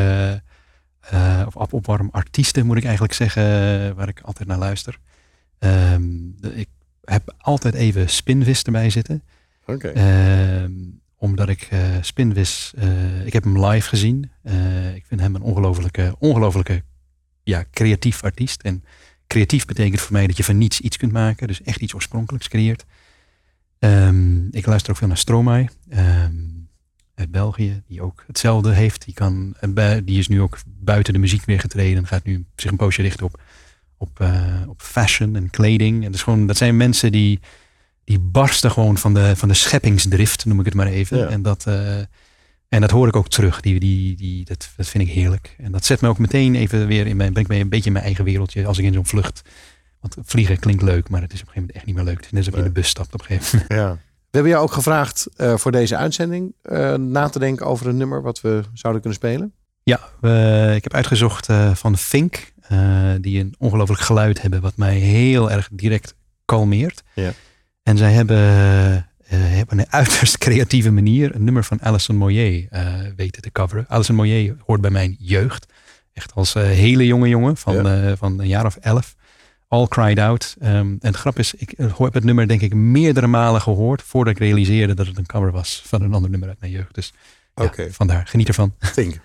[1.47, 3.43] of op- opwarmartiesten moet ik eigenlijk zeggen,
[3.95, 4.99] waar ik altijd naar luister.
[5.59, 6.05] Ehm,
[6.53, 6.69] ik
[7.05, 9.23] heb altijd even Spinvis erbij zitten.
[9.79, 10.73] Ehm,
[11.17, 14.31] omdat ik eh Spinvis, eh, ik heb hem live gezien.
[14.43, 16.83] Eh, ik vind hem een ongelofelijke, ongelofelijke
[17.43, 18.63] ja, creatief artiest.
[18.63, 18.85] En
[19.27, 21.47] creatief betekent voor mij dat je van niets iets kunt maken.
[21.47, 22.85] Dus echt iets oorspronkelijks creëert.
[23.79, 26.35] Ehm, ik luister ook veel naar Stromae ehm,
[27.15, 29.05] uit België, die ook hetzelfde heeft.
[29.05, 29.57] Die, kan,
[30.05, 33.03] die is nu ook buiten de muziek weer getreden en gaat nu zich een poosje
[33.03, 33.41] richten op,
[33.97, 34.25] op,
[34.67, 36.05] op fashion en kleding.
[36.05, 37.41] En dus gewoon, dat zijn mensen die,
[38.11, 41.19] die barsten gewoon van de, van de scheppingsdrift, noem ik het maar even.
[41.19, 41.27] Ja.
[41.27, 41.99] En, dat, eh,
[42.69, 43.61] en dat hoor ik ook terug.
[43.61, 45.57] Die, die, die, dat, dat vind ik heerlijk.
[45.59, 47.93] En dat zet me ook meteen even weer in mijn, brengt me een beetje in
[47.93, 49.43] mijn eigen wereldje als ik in zo'n vlucht.
[50.01, 52.17] Want vliegen klinkt leuk, maar het is op een gegeven moment echt niet meer leuk.
[52.17, 53.81] Het is net alsof je in de bus stapt op een gegeven moment.
[53.81, 53.93] Ja.
[54.31, 57.97] We hebben jou ook gevraagd eh, voor deze uitzending eh, na te denken over een
[57.97, 59.53] nummer wat we zouden kunnen spelen.
[59.83, 60.01] Ja,
[60.75, 62.53] ik heb uitgezocht van Fink,
[63.21, 67.03] die een ongelooflijk geluid hebben, wat mij heel erg direct kalmeert.
[67.15, 67.33] Ja.
[67.83, 72.95] En zij hebben, eh, hebben een uiterst creatieve manier een nummer van Alison Moyer eh,
[73.17, 73.85] weten te coveren.
[73.89, 75.67] Alison Moyer hoort bij mijn jeugd.
[76.13, 78.09] Echt als eh, hele jonge jongen van, Ja.
[78.11, 79.15] eh, van een jaar of elf.
[79.69, 80.57] All Cried Out.
[80.61, 84.03] Ehm, en het grap is, ik eh, heb het nummer denk ik meerdere malen gehoord
[84.03, 86.95] voordat ik realiseerde dat het een cover was van een ander nummer uit mijn jeugd.
[86.95, 87.13] Dus
[87.55, 87.93] ja, Oké.
[87.93, 88.27] vandaar.
[88.27, 88.75] Geniet ervan.
[88.95, 89.21] Think.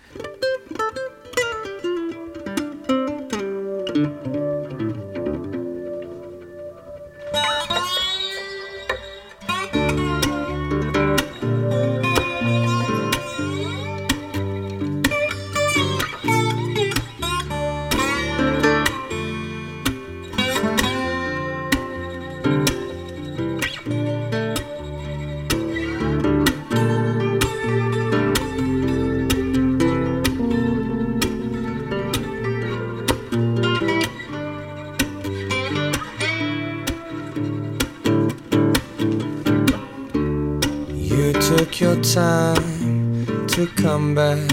[43.96, 44.50] Come back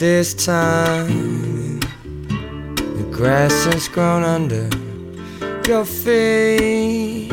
[0.00, 1.78] this time.
[2.98, 4.68] The grass has grown under
[5.68, 7.30] your feet.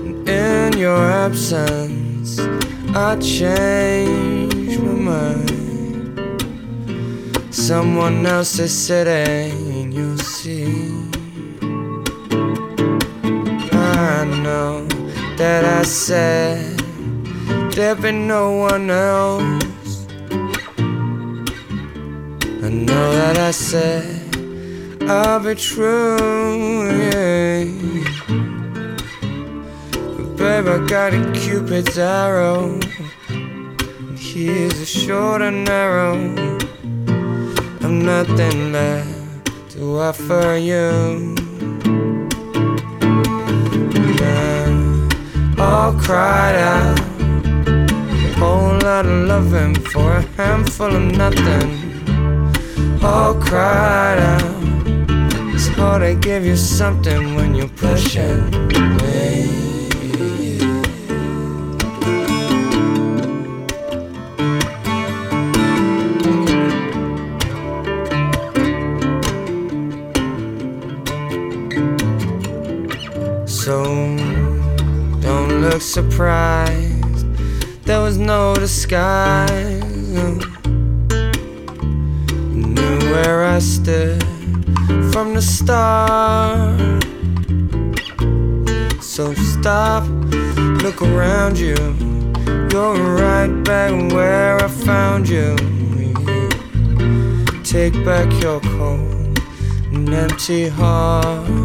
[0.00, 2.38] And in your absence,
[2.94, 6.44] I changed my mind.
[7.50, 11.16] Someone else is sitting in your seat.
[13.72, 14.86] I know
[15.36, 16.71] that I said
[17.74, 20.06] there'd be no one else.
[22.64, 24.22] I know that I said
[25.08, 27.64] I'll be true, yeah.
[30.16, 32.78] But babe, I got a cupid's arrow.
[33.28, 36.14] And here's a short and narrow.
[37.82, 41.42] I've nothing left to offer you.
[45.62, 47.11] all cried out.
[48.82, 51.70] Lot of loving for a handful of nothing.
[53.00, 55.54] All cried out.
[55.54, 58.50] It's hard to give you something when you're pushing
[58.96, 59.71] me.
[78.92, 79.82] Disguise.
[82.52, 84.22] Knew where I stood
[85.12, 87.02] from the start.
[89.02, 90.04] So stop,
[90.82, 91.76] look around you.
[92.70, 95.56] You're right back where I found you.
[97.64, 99.40] Take back your cold
[99.92, 101.61] and empty heart.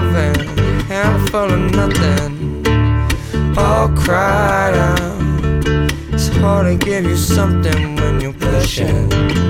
[0.00, 0.48] Loving,
[0.86, 2.66] handful of nothing.
[3.56, 5.90] All cried out.
[6.12, 9.49] It's hard to give you something when you're pushing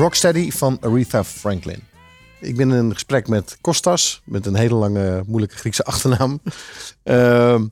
[0.00, 1.82] Rocksteady van Aretha Franklin.
[2.40, 6.40] Ik ben in een gesprek met Kostas, met een hele lange, moeilijke Griekse achternaam.
[7.02, 7.66] Ehm,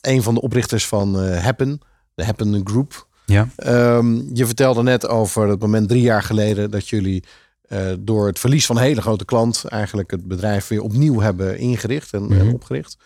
[0.00, 1.80] een van de oprichters van eh, Happen,
[2.14, 3.06] de Happen Group.
[3.26, 3.48] Ja.
[3.56, 7.24] Ehm, je vertelde net over het moment drie jaar geleden dat jullie
[7.64, 11.58] eh, door het verlies van een hele grote klant eigenlijk het bedrijf weer opnieuw hebben
[11.58, 12.54] ingericht en, en Mhm.
[12.54, 12.96] opgericht.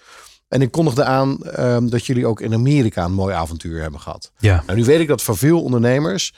[0.49, 4.33] En ik kondigde aan ehm, dat jullie ook in Amerika een mooi avontuur hebben gehad.
[4.39, 4.63] Ja.
[4.67, 6.35] Nou, nu weet ik dat voor veel ondernemers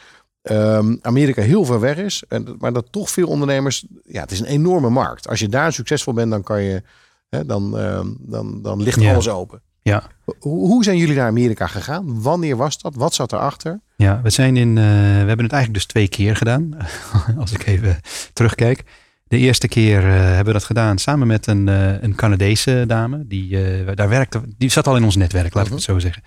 [0.51, 2.23] ehm, Amerika heel ver weg is.
[2.29, 5.29] En, maar dat toch veel ondernemers, ja, het is een enorme markt.
[5.29, 6.83] Als je daar succesvol bent, dan kan je,
[7.29, 9.13] hè, dan, ehm, dan, dan ligt Ja.
[9.13, 9.61] alles open.
[9.83, 10.03] Ja.
[10.25, 12.23] Hoe, hoe zijn jullie naar Amerika gegaan?
[12.23, 12.95] Wanneer was dat?
[12.95, 13.81] Wat zat erachter?
[13.97, 14.69] Ja, we zijn in.
[14.79, 14.91] eh, we
[15.27, 16.77] hebben het eigenlijk dus twee keer gedaan.
[17.41, 18.01] Als ik even
[18.33, 18.83] terugkijk.
[19.29, 23.25] De eerste keer eh, hebben we dat gedaan samen met een, eh, een Canadese dame.
[23.27, 23.49] Die
[23.95, 24.41] daar werkte.
[24.59, 26.23] Die zat al in ons netwerk, laat ik het zo zeggen.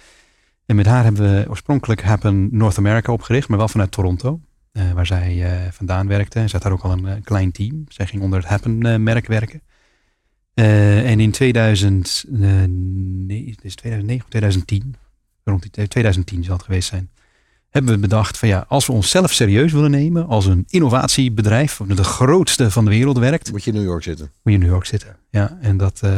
[0.65, 4.39] En met haar hebben we oorspronkelijk Happen North America opgericht, maar wel vanuit Toronto.
[4.71, 6.39] eh, waar zij eh, vandaan werkte.
[6.39, 7.85] Zij had daar ook al een eh, klein team.
[7.87, 9.61] Zij ging onder het Happen-merk werken.
[10.53, 14.95] En in 2000, eh, nee, het is 2009 of 2010,
[15.43, 17.09] rond die 2010 zal het geweest zijn,
[17.73, 22.03] hebben we bedacht van ja, als we onszelf serieus willen nemen als een innovatiebedrijf, de
[22.03, 24.25] grootste van de wereld werkt, Moet je in New York zitten?
[24.43, 25.15] moet je in New York zitten.
[25.29, 26.11] Ja, en dat, eh,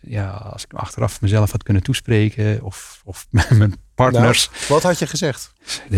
[0.00, 4.98] ja, als ik achteraf mezelf had kunnen toespreken of, of mijn partners, Nou, wat had
[4.98, 5.52] je gezegd?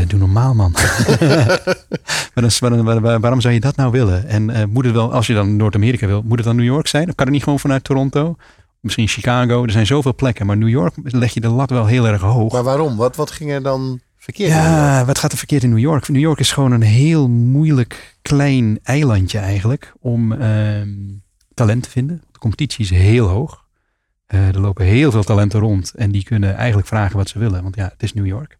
[0.06, 0.72] doe normaal man.
[2.34, 4.26] maar dan, waarom, waar- waarom zou je dat nou willen?
[4.28, 6.86] En eh, moet het wel, als je dan Noord-Amerika wil, moet het dan New York
[6.86, 7.08] zijn?
[7.08, 8.36] Of kan het niet gewoon vanuit Toronto?
[8.80, 12.06] Misschien Chicago, er zijn zoveel plekken, maar New York leg je de lat wel heel
[12.06, 12.52] erg hoog.
[12.52, 12.96] Maar waarom?
[12.96, 14.50] Wat, wat ging er dan verkeerd?
[14.50, 16.08] Ja, wat gaat er verkeerd in New York?
[16.08, 20.88] New York is gewoon een heel moeilijk klein eilandje eigenlijk om ehm,
[21.54, 22.22] talent te vinden.
[22.32, 23.66] De competitie is heel hoog.
[24.26, 27.62] Eh, er lopen heel veel talenten rond en die kunnen eigenlijk vragen wat ze willen.
[27.62, 28.58] Want ja, het is New York.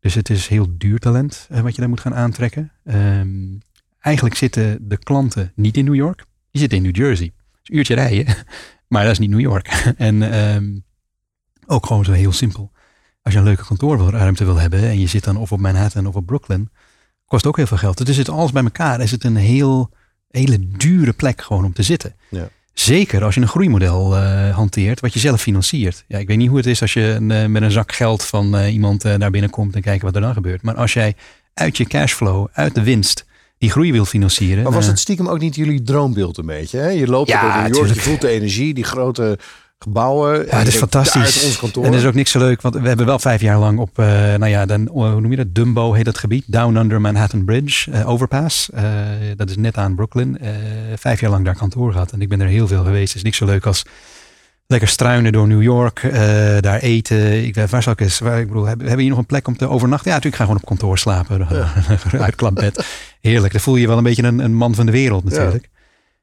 [0.00, 2.72] Dus het is heel duur talent eh, wat je daar moet gaan aantrekken.
[2.84, 3.58] Ehm,
[4.00, 6.24] eigenlijk zitten de klanten niet in New York.
[6.50, 7.26] Die zitten in New Jersey.
[7.26, 8.34] Is een uurtje rijden,
[8.88, 9.66] maar dat is niet New York.
[9.96, 10.78] en ehm,
[11.66, 12.72] ook gewoon zo heel simpel.
[13.28, 16.14] Als je een leuke kantoorruimte wil hebben en je zit dan of op Manhattan of
[16.14, 16.70] op Brooklyn,
[17.26, 18.06] kost ook heel veel geld.
[18.06, 19.90] Dus het alles bij elkaar is het een heel,
[20.30, 22.14] hele dure plek gewoon om te zitten.
[22.30, 22.48] Ja.
[22.72, 26.04] Zeker als je een groeimodel eh, hanteert, wat je zelf financiert.
[26.06, 28.56] Ja, ik weet niet hoe het is als je eh, met een zak geld van
[28.56, 30.62] eh, iemand eh, daar binnenkomt en kijken wat er dan gebeurt.
[30.62, 31.16] Maar als jij
[31.54, 33.24] uit je cashflow, uit de winst,
[33.58, 34.62] die groei wil financieren.
[34.62, 36.78] Maar was het stiekem ook niet jullie droombeeld een beetje?
[36.78, 36.88] Hè?
[36.88, 39.38] Je loopt Ja, door New York, je voelt de energie, die grote
[39.78, 40.46] gebouwen.
[40.46, 41.44] Ja, het is fantastisch.
[41.44, 41.84] Ons kantoor.
[41.84, 43.98] En dat is ook niks zo leuk, want we hebben wel vijf jaar lang op,
[43.98, 45.54] eh, nou ja, dan, hoe noem je dat?
[45.54, 46.44] Dumbo heet dat gebied.
[46.46, 48.70] Down Under Manhattan Bridge, eh, overpass.
[48.70, 48.82] Eh,
[49.36, 50.38] dat is net aan Brooklyn.
[50.96, 52.12] Vijf jaar lang daar kantoor gehad.
[52.12, 53.06] En ik ben er heel veel geweest.
[53.08, 53.82] Het is niks zo leuk als
[54.66, 56.00] lekker struinen door New York.
[56.60, 57.44] daar eten.
[57.44, 58.18] Ik, weet- waar zal ik eens?
[58.18, 60.10] Waar, ik bedoel, hebben, hebben hier nog een plek om te overnachten?
[60.10, 60.42] Ja, natuurlijk.
[60.42, 61.48] Ik ga gewoon op kantoor slapen.
[62.20, 62.86] Uitklapbed.
[63.20, 63.52] Heerlijk.
[63.52, 65.68] Dan voel je je wel een beetje een, een man van de wereld natuurlijk.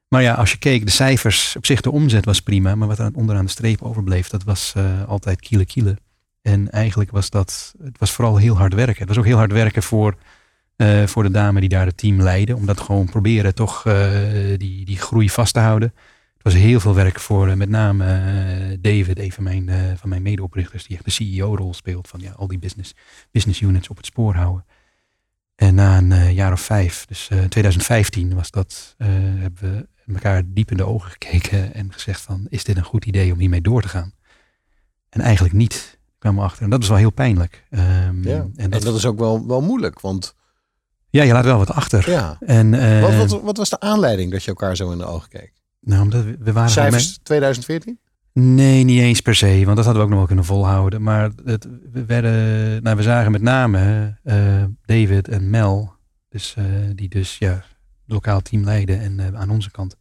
[0.08, 2.74] Maar ja, als je keek, de cijfers, op zich de omzet was prima.
[2.74, 5.96] Maar wat er onderaan de streep overbleef, dat was eh, altijd kiele kiele.
[6.42, 8.98] En eigenlijk was dat, het was vooral heel hard werken.
[8.98, 10.16] Het was ook heel hard werken voor,
[10.76, 12.56] eh, voor de dame die daar het team leidde.
[12.56, 14.10] Om dat gewoon proberen toch eh,
[14.56, 15.92] die, die groei vast te houden.
[16.34, 20.86] Het was heel veel werk voor met name David, een van mijn, van mijn medeoprichters.
[20.86, 22.94] Die echt de CEO-rol speelt van ja, al die business,
[23.30, 24.64] business units op het spoor houden.
[25.54, 30.70] En na een jaar of vijf, dus eh 2015 was dat, hebben we elkaar diep
[30.70, 33.82] in de ogen gekeken en gezegd van, is dit een goed idee om hiermee door
[33.82, 34.12] te gaan?
[35.08, 36.62] En eigenlijk niet, kwamen we achter.
[36.62, 37.64] En dat is wel heel pijnlijk.
[37.70, 38.36] Ehm, Ja.
[38.56, 40.34] en En dat, is ook wel, wel moeilijk, want
[41.10, 42.10] ja, je laat wel wat achter.
[42.10, 42.36] ja.
[42.40, 45.52] En, Wat, wat, wat was de aanleiding dat je elkaar zo in de ogen keek?
[45.80, 47.98] nou, omdat we, we waren Cijfers 2014?
[48.32, 51.02] Nee, niet eens per se, want dat hadden we ook nog wel kunnen volhouden.
[51.02, 55.92] Maar het, we, werden, nou, we zagen met name eh, David en Mel,
[56.28, 57.62] dus, eh, die dus ja,
[58.06, 59.96] lokaal team leiden en eh, aan onze kant,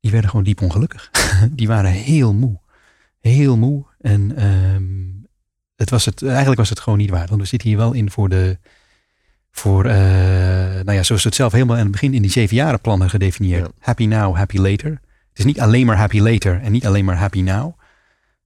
[0.00, 1.10] die werden gewoon diep ongelukkig.
[1.50, 2.60] die waren heel moe.
[3.20, 3.84] Heel moe.
[4.00, 5.24] En ehm,
[5.76, 7.28] het was het, eigenlijk was het gewoon niet waard.
[7.28, 8.58] Want we zitten hier wel in voor de,
[9.50, 9.94] voor, eh,
[10.84, 13.10] nou ja, zoals we het zelf helemaal aan het begin in die zeven jaren plannen
[13.10, 13.66] gedefinieerd.
[13.66, 13.72] Ja.
[13.78, 14.90] Happy now, happy later.
[15.28, 17.80] Het is niet alleen maar happy later en niet alleen maar happy now.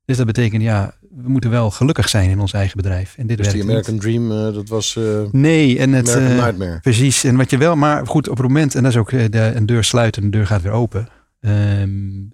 [0.04, 3.16] Dus dat betekent, ja, we moeten wel gelukkig zijn in ons eigen bedrijf.
[3.16, 4.02] En dit Dus die American niet.
[4.02, 6.08] Dream, eh, dat was eh Nee, en het...
[6.08, 6.80] American eh, Nightmare.
[6.80, 7.24] Precies.
[7.24, 9.66] En wat je wel, maar goed, op het moment, en dat is ook de, een
[9.66, 11.08] deur sluiten, een deur gaat weer open.
[11.40, 11.90] Ehm,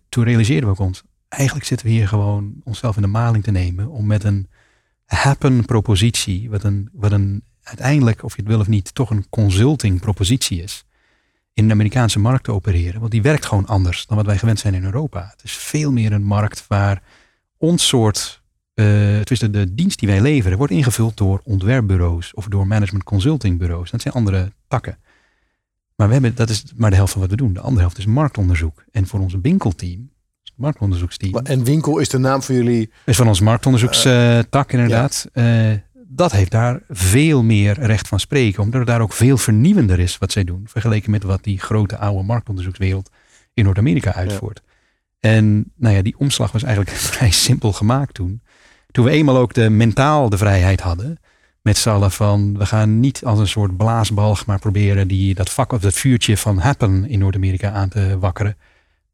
[0.09, 3.51] toen realiseerden we ook ons, eigenlijk zitten we hier gewoon onszelf in de maling te
[3.51, 4.49] nemen om met een
[5.05, 9.26] happen propositie, wat een, wat een uiteindelijk, of je het wil of niet, toch een
[9.30, 10.85] consulting propositie is,
[11.55, 13.01] in de Amerikaanse markt te opereren.
[13.01, 15.28] Want die werkt gewoon anders dan wat wij gewend zijn in Europa.
[15.30, 17.03] Het is veel meer een markt waar
[17.57, 18.41] ons soort,
[18.83, 23.59] eh is de, dienst die wij leveren, wordt ingevuld door ontwerpbureaus of door management consulting
[23.59, 23.91] bureaus.
[23.91, 24.99] Dat zijn andere takken.
[25.97, 27.53] Maar we hebben, dat is maar de helft van wat we doen.
[27.53, 28.85] De andere helft is marktonderzoek.
[28.91, 30.11] En voor ons winkelteam,
[30.57, 32.91] marktonderzoeksteam, En Winkel is de naam van jullie.
[33.05, 35.28] is van ons marktonderzoekstak inderdaad.
[35.33, 35.70] Eh,
[36.07, 38.62] dat heeft daar veel meer recht van spreken.
[38.62, 40.62] Omdat het daar ook veel vernieuwender is wat zij doen.
[40.64, 43.11] Vergeleken met wat die grote oude marktonderzoekswereld
[43.55, 44.62] in Noord-Amerika uitvoert.
[45.20, 48.41] En nou ja, die omslag was eigenlijk vrij simpel gemaakt toen.
[48.93, 51.18] Toen we eenmaal ook de mentaal de vrijheid hadden.
[51.62, 55.51] Met z'n allen van, we gaan niet als een soort blaasbalg maar proberen die, dat
[55.51, 58.57] vak of dat vuurtje van happen in Noord-Amerika aan te wakkeren.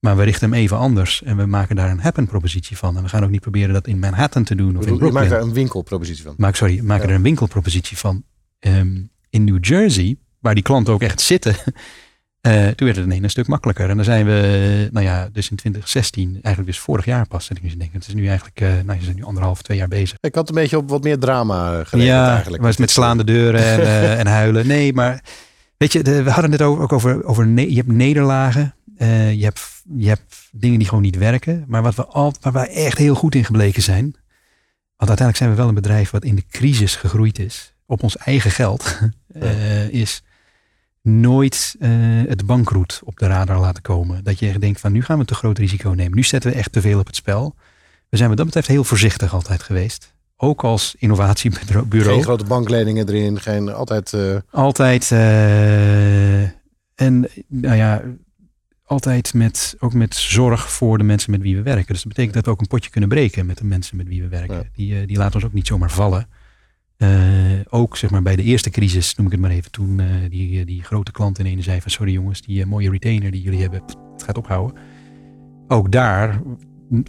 [0.00, 2.96] Maar we richten hem even anders en we maken daar een happen propositie van.
[2.96, 5.10] En we gaan ook niet proberen dat in Manhattan te doen of in Je maakt
[5.10, 5.28] Brooklyn.
[5.30, 6.34] daar een winkelpropositie van.
[6.36, 7.14] Maak, sorry, maak er Ja.
[7.14, 8.22] een winkelpropositie van.
[8.58, 8.96] Ehm,
[9.30, 11.54] in New Jersey, waar die klanten ook echt zitten,
[12.52, 13.88] toen werd het ineens een stuk makkelijker.
[13.90, 17.56] En dan zijn we, nou ja, dus in 2016, eigenlijk dus vorig jaar pas, zit
[17.56, 17.98] ik nu te denken.
[17.98, 20.16] Het is nu eigenlijk, eh, nou, je zijn nu anderhalf, twee jaar bezig.
[20.20, 22.62] Ik had een beetje op wat meer drama gerekend ja, eigenlijk.
[22.62, 24.66] was met slaande deuren en, eh, en huilen.
[24.66, 25.22] Nee, maar
[25.76, 28.74] weet je, de- we hadden het ook over, over je hebt nederlagen.
[28.96, 29.60] eh, je, hebt,
[29.96, 31.64] je hebt dingen die gewoon niet werken.
[31.66, 34.02] Maar wat we al, waar wij echt heel goed in gebleken zijn.
[34.96, 37.74] Want uiteindelijk zijn we wel een bedrijf wat in de crisis gegroeid is.
[37.86, 38.98] Op ons eigen geld.
[39.40, 40.22] eh, is
[41.08, 41.90] nooit eh,
[42.26, 44.24] het bankroet op de radar laten komen.
[44.24, 46.16] Dat je echt denkt van nu gaan we te groot risico nemen.
[46.16, 47.54] Nu zetten we echt te veel op het spel.
[48.08, 50.14] We zijn wat dat betreft heel voorzichtig altijd geweest.
[50.36, 51.88] Ook als innovatiebureau.
[52.14, 54.12] Geen grote bankleningen erin, geen altijd.
[54.12, 55.10] eh, Altijd.
[55.12, 56.42] eh,
[56.94, 58.02] en nou ja,
[58.84, 61.86] altijd met, ook met zorg voor de mensen met wie we werken.
[61.92, 64.22] Dus dat betekent dat we ook een potje kunnen breken met de mensen met wie
[64.22, 64.56] we werken.
[64.56, 64.62] Ja.
[64.74, 66.28] Die, die laten ons ook niet zomaar vallen.
[66.98, 67.08] Eh,
[67.68, 70.64] ook zeg maar bij de eerste crisis, noem ik het maar even, toen eh, die,
[70.64, 73.60] die grote klant in ene zei van sorry jongens, die eh, mooie retainer die jullie
[73.60, 73.82] hebben,
[74.12, 74.76] het gaat ophouden.
[75.68, 76.40] Ook daar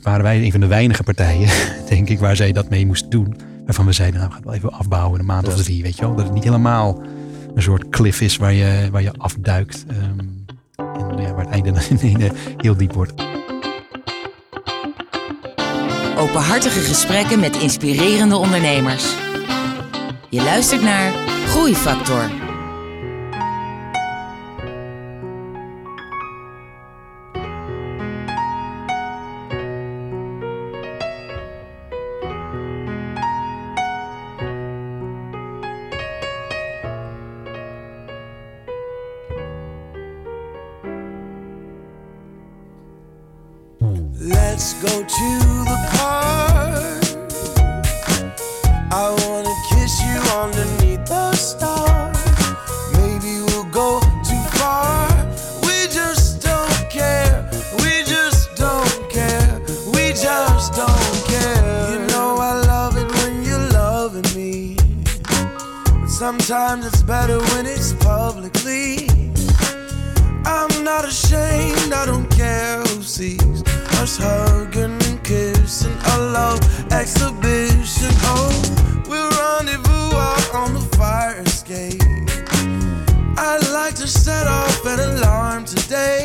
[0.02, 1.50] waren wij een van de weinige partijen,
[1.90, 3.36] denk ik, waar zij dat mee moesten doen.
[3.66, 5.84] Waarvan we zeiden, nou, we gaan het wel even afbouwen in een maand of drie,
[5.84, 6.16] weet je wel.
[6.16, 7.04] Dat het niet helemaal
[7.56, 9.86] een soort cliff is waar je, waar je afduikt.
[9.88, 10.20] ehm,
[10.76, 13.14] en ja, waar het einde dan ineens heel diep wordt.
[16.18, 19.29] Openhartige gesprekken met inspirerende ondernemers.
[20.32, 21.12] Je luistert naar
[21.48, 22.32] Groeifactor.
[44.20, 46.29] Let's go to the park.
[66.50, 69.08] Sometimes it's better when it's publicly.
[70.46, 73.62] I'm not ashamed, I don't care who sees
[74.02, 76.60] us hugging and kissing a love
[76.92, 78.14] exhibition.
[78.34, 78.50] Oh,
[79.08, 82.02] we'll rendezvous out on the fire escape.
[83.38, 86.19] I'd like to set off an alarm today.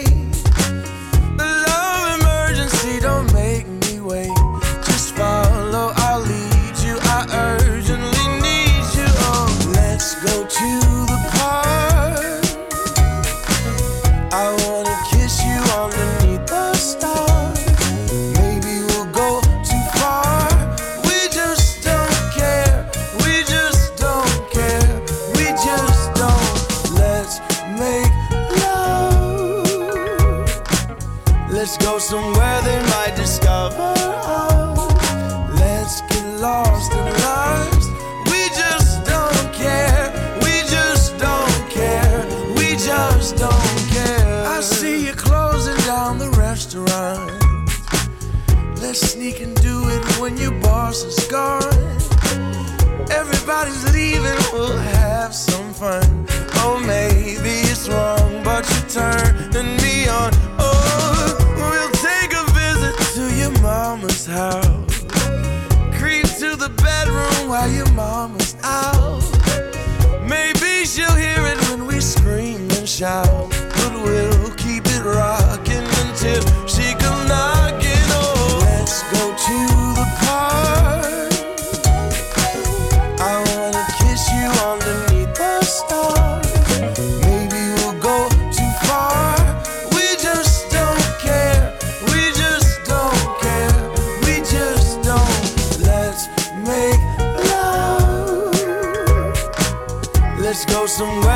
[100.74, 101.33] Go somewhere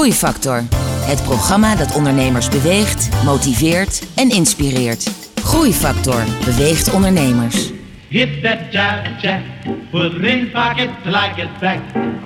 [0.00, 0.62] Groeifactor.
[1.10, 5.10] Het programma dat ondernemers beweegt, motiveert en inspireert.
[5.42, 7.70] Groeifactor beweegt ondernemers.
[8.08, 9.42] Hit that jive jack,
[9.90, 11.80] put it in pocket till I get back.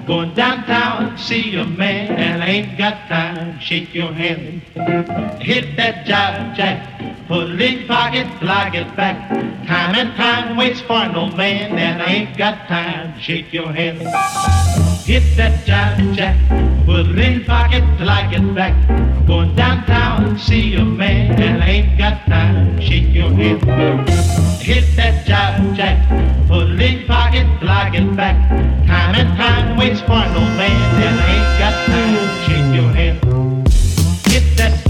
[0.07, 4.63] Going downtown, see your man and I ain't got time, shake your hand.
[5.39, 6.79] Hit that jive jack,
[7.27, 9.29] put it in pocket till I get back.
[9.67, 14.94] Time and time waits for no man and I ain't got time, shake your hand.
[15.05, 16.35] Hit that job, jack,
[16.87, 18.75] put it in pocket till I get back.
[19.27, 22.81] Going downtown, see a man, and I ain't got time.
[22.81, 23.61] Shake your hand.
[24.63, 26.09] Hit that job, jack,
[26.49, 28.49] put it in pocket till I get back.
[28.87, 30.73] Time and time waits for no man,
[31.05, 32.17] and I ain't got time.
[32.47, 33.15] Shake your head.
[34.33, 34.84] Hit that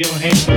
[0.00, 0.49] your hands.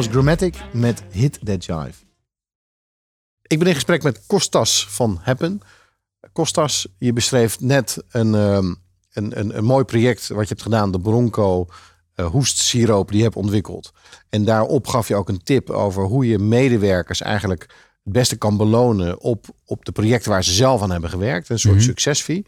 [0.00, 2.04] Was Grammatic met Hit That Jive.
[3.42, 5.60] Ik ben in gesprek met Kostas van Happen.
[6.32, 8.74] Kostas, je beschreef net een, ehm,
[9.12, 10.92] een, een, een mooi project wat je hebt gedaan.
[10.92, 11.66] De Bronco
[12.14, 13.92] eh, hoestsiroop die je hebt ontwikkeld.
[14.28, 17.62] En daarop gaf je ook een tip over hoe je medewerkers eigenlijk
[18.04, 21.48] het beste kan belonen op, op de projecten waar ze zelf aan hebben gewerkt.
[21.48, 21.84] Een soort Mhm.
[21.84, 22.46] succesfee.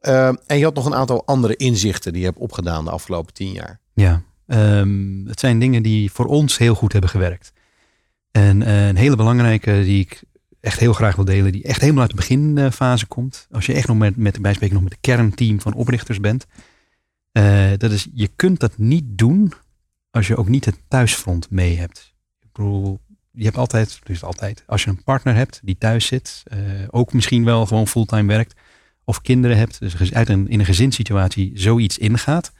[0.00, 3.34] Ehm, en je had nog een aantal andere inzichten die je hebt opgedaan de afgelopen
[3.34, 3.80] tien jaar.
[3.92, 4.22] Ja,
[4.54, 7.52] ehm, het zijn dingen die voor ons heel goed hebben gewerkt.
[8.30, 10.22] En eh, een hele belangrijke die ik
[10.60, 13.46] echt heel graag wil delen, die echt helemaal uit de beginfase komt.
[13.50, 16.46] Als je echt nog met, met nog met het kernteam van oprichters bent.
[17.32, 19.52] eh, dat is, je kunt dat niet doen
[20.10, 22.14] als je ook niet het thuisfront mee hebt.
[22.40, 23.00] Ik bedoel,
[23.30, 26.58] je hebt altijd, dus altijd, als je een partner hebt die thuis zit, eh,
[26.90, 28.60] ook misschien wel gewoon fulltime werkt,
[29.04, 32.52] of kinderen hebt, dus uit een, in een gezinssituatie zoiets ingaat,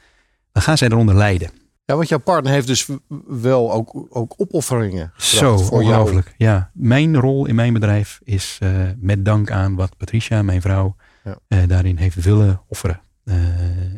[0.53, 1.51] dan gaan zij eronder lijden.
[1.87, 2.89] Ja, want jouw partner heeft dus
[3.27, 5.71] wel ook, ook opofferingen Zo, jou.
[5.71, 6.35] ongelooflijk.
[6.37, 10.97] Ja, mijn rol in mijn bedrijf is eh, met dank aan wat Patricia, mijn vrouw,
[11.25, 11.39] Ja.
[11.49, 13.01] eh, daarin heeft willen offeren.
[13.25, 13.35] Eh,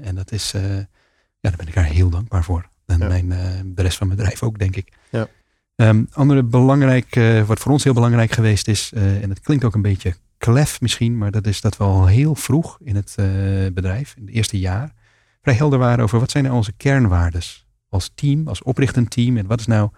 [0.06, 0.86] en dat is, ja,
[1.40, 2.68] daar ben ik haar heel dankbaar voor.
[2.86, 3.08] En Ja.
[3.08, 3.28] mijn,
[3.74, 4.92] de rest van mijn bedrijf ook, denk ik.
[5.10, 5.26] Ja.
[5.76, 9.82] Ehm, andere belangrijk, wat voor ons heel belangrijk geweest is, en het klinkt ook een
[9.82, 13.14] beetje klef misschien, maar dat is dat we al heel vroeg in het
[13.74, 14.92] bedrijf, in het eerste jaar,
[15.42, 17.65] vrij helder waren over wat zijn nou onze kernwaardes
[17.96, 19.36] als team, als oprichtend team.
[19.36, 19.88] En wat is nou,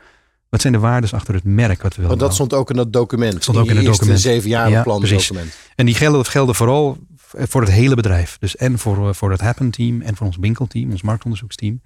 [0.48, 2.76] wat zijn de waardes achter het merk wat we willen Want dat stond ook in
[2.76, 3.42] dat document.
[3.42, 4.20] Stond ook in het document.
[4.20, 5.26] zeven jaar Ja, plan precies.
[5.28, 5.56] document.
[5.74, 6.96] En die gelden, gelden vooral
[7.26, 8.36] voor het hele bedrijf.
[8.38, 11.80] Dus en voor, voor het Happen team en voor ons winkelteam, ons marktonderzoeksteam.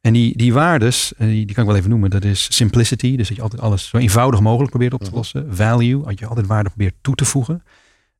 [0.00, 2.10] En die, die waardes, eh, die, die kan ik wel even noemen.
[2.10, 3.16] Dat is simplicity.
[3.16, 5.14] Dus dat je altijd alles zo eenvoudig mogelijk probeert op te Mhm.
[5.16, 5.46] lossen.
[5.50, 7.62] Value, dat je altijd waarde probeert toe te voegen.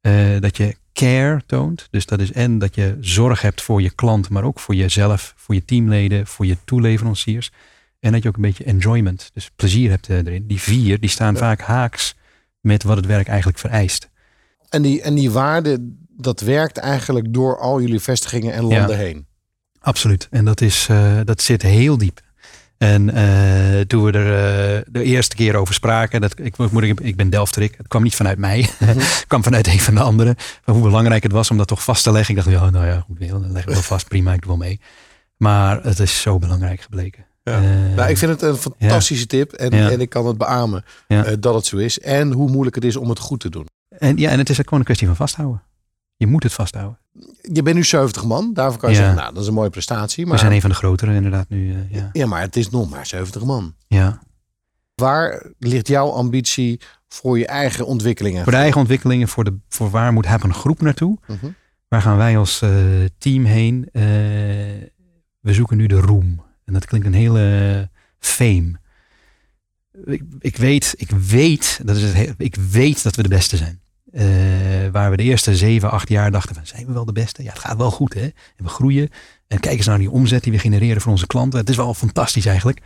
[0.00, 1.88] Eh, dat je care toont.
[1.90, 5.32] Dus dat is en dat je zorg hebt voor je klant, maar ook voor jezelf,
[5.36, 7.50] voor je teamleden, voor je toeleveranciers.
[8.00, 10.46] En dat je ook een beetje enjoyment, dus plezier hebt eh, erin.
[10.46, 11.38] Die vier, die staan Ja.
[11.38, 12.14] vaak haaks
[12.60, 14.08] met wat het werk eigenlijk vereist.
[14.68, 15.78] En die, en die waarde,
[16.08, 19.02] dat werkt eigenlijk door al jullie vestigingen en landen Ja.
[19.04, 19.26] heen.
[19.80, 20.26] Absoluut.
[20.30, 22.20] En dat, is, eh, dat zit heel diep.
[22.82, 24.26] En eh, toen we er
[24.76, 28.02] eh, de eerste keer over spraken, dat, ik, moet, ik, ik ben Delftrik, het kwam
[28.02, 30.34] niet vanuit mij, het kwam vanuit een van de anderen.
[30.38, 32.36] Van hoe belangrijk het was om dat toch vast te leggen.
[32.36, 34.48] Ik dacht, ja, nou ja, goed, dan leg ik het wel vast, prima, ik doe
[34.50, 34.80] wel mee.
[35.36, 37.26] Maar het is zo belangrijk gebleken.
[37.42, 37.56] Ja.
[37.56, 39.90] Eh, nou, ik vind het een fantastische tip en, Ja.
[39.90, 40.84] en ik kan het beamen
[41.40, 42.00] dat het zo is.
[42.00, 43.66] En hoe moeilijk het is om het goed te doen.
[43.98, 45.62] en, ja, en het is gewoon een kwestie van vasthouden.
[46.20, 46.98] Je moet het vasthouden.
[47.52, 49.00] Je bent nu 70 man, daarvoor kan je Ja.
[49.02, 50.24] zeggen, nou, dat is een mooie prestatie.
[50.24, 51.72] Maar, We zijn een van de grotere inderdaad nu.
[51.74, 52.08] eh, ja.
[52.12, 53.74] Ja, maar het is nog maar 70 man.
[53.86, 54.22] ja.
[54.94, 58.42] Waar ligt jouw ambitie voor je eigen ontwikkelingen?
[58.42, 61.18] Voor de eigen ontwikkelingen, voor, de, voor waar moet Happen groep naartoe?
[61.26, 61.46] Mhm.
[61.88, 62.70] Waar gaan wij als eh,
[63.18, 63.88] team heen?
[63.92, 64.02] Eh,
[65.40, 66.42] we zoeken nu de roem.
[66.64, 68.78] En dat klinkt een hele fame.
[70.04, 73.56] Ik, ik, weet, ik, weet, dat is het, he- ik weet dat we de beste
[73.56, 73.80] zijn.
[74.12, 74.24] Eh,
[74.92, 77.42] waar we de eerste zeven, acht jaar dachten van, zijn we wel de beste?
[77.42, 78.22] Ja, het gaat wel goed hè.
[78.22, 79.10] En we groeien.
[79.48, 81.58] En kijk eens naar die omzet die we genereren voor onze klanten.
[81.58, 82.80] Het is wel fantastisch eigenlijk.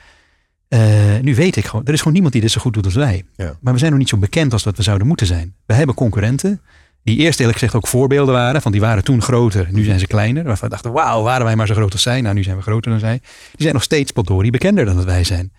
[0.69, 0.81] Eh,
[1.23, 3.25] nu weet ik gewoon, er is gewoon niemand die dit zo goed doet als wij.
[3.37, 3.57] Ja.
[3.61, 5.55] Maar we zijn nog niet zo bekend als dat we zouden moeten zijn.
[5.67, 6.61] We hebben concurrenten
[7.03, 8.63] die eerst eerlijk gezegd ook voorbeelden waren.
[8.63, 10.45] Van die waren toen groter, nu zijn ze kleiner.
[10.45, 12.21] Waarvan we dachten, wauw, waren wij maar zo groot als zij.
[12.21, 13.19] Nou, nu zijn we groter dan zij.
[13.21, 15.53] Die zijn nog steeds potdorie bekender dan dat wij zijn.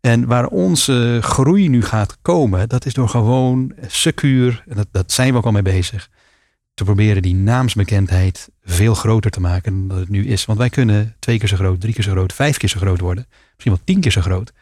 [0.00, 5.12] En waar onze groei nu gaat komen, dat is door gewoon secuur, en dat, dat
[5.12, 6.08] zijn we ook al mee bezig,
[6.74, 10.44] te proberen die naamsbekendheid veel groter te maken dan het nu is.
[10.44, 13.00] Want wij kunnen twee keer zo groot, drie keer zo groot, vijf keer zo groot
[13.00, 13.26] worden.
[13.52, 14.52] Misschien wel tien keer zo groot.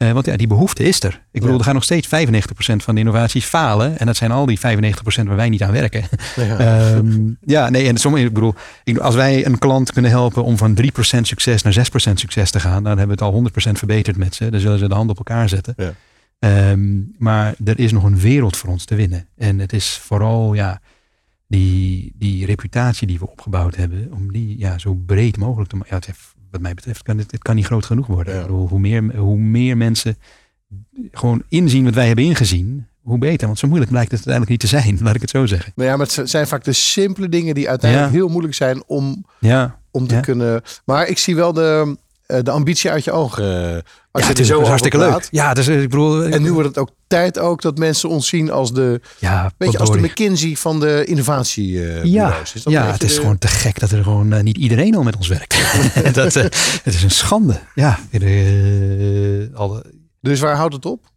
[0.00, 1.12] Eh, want ja, die behoefte is er.
[1.12, 1.58] Ik bedoel, Ja.
[1.58, 3.98] er gaan nog steeds 95% van de innovaties falen.
[3.98, 6.02] En dat zijn al die 95% waar wij niet aan werken.
[6.36, 6.58] Ja.
[6.94, 8.54] Ehm, ja, nee, en sommige, ik bedoel,
[9.00, 12.82] als wij een klant kunnen helpen om van 3% succes naar 6% succes te gaan,
[12.84, 14.50] dan hebben we het al 100% verbeterd met ze.
[14.50, 15.74] Dan zullen ze de hand op elkaar zetten.
[15.76, 15.92] Ja.
[16.38, 19.26] Ehm, maar er is nog een wereld voor ons te winnen.
[19.36, 20.80] En het is vooral, ja,
[21.48, 25.90] die, die reputatie die we opgebouwd hebben, om die ja, zo breed mogelijk te maken.
[25.90, 28.34] Ja, het heeft- wat mij betreft kan het, het kan niet groot genoeg worden.
[28.34, 28.46] Ja.
[28.48, 30.16] Hoe, meer, hoe meer mensen
[31.12, 33.46] gewoon inzien wat wij hebben ingezien, hoe beter.
[33.46, 35.72] Want zo moeilijk blijkt het uiteindelijk niet te zijn, laat ik het zo zeggen.
[35.74, 38.18] Nou ja, maar het zijn vaak de simpele dingen die uiteindelijk Ja.
[38.18, 40.62] heel moeilijk zijn om, Ja, om te kunnen.
[40.84, 41.96] Maar ik zie wel de,
[42.42, 43.68] de ambitie uit je ogen.
[43.74, 43.78] eh,
[44.10, 45.28] Als ja, het is, zo hartstikke leuk.
[45.30, 46.22] Ja, dus ik bedoel...
[46.24, 49.72] En nu wordt het ook tijd ook dat mensen ons zien als de, ja, weet
[49.72, 49.98] je, als de.
[49.98, 52.08] McKinsey van de innovatiebureaus.
[52.10, 54.42] Ja, Is dat ja het beetje is de- gewoon te gek dat er gewoon eh,
[54.42, 55.54] niet iedereen al met ons werkt.
[56.14, 56.42] dat, eh,
[56.82, 57.60] het is een schande.
[57.74, 59.84] Ja, eh, alle-
[60.20, 61.08] Dus waar houdt het op?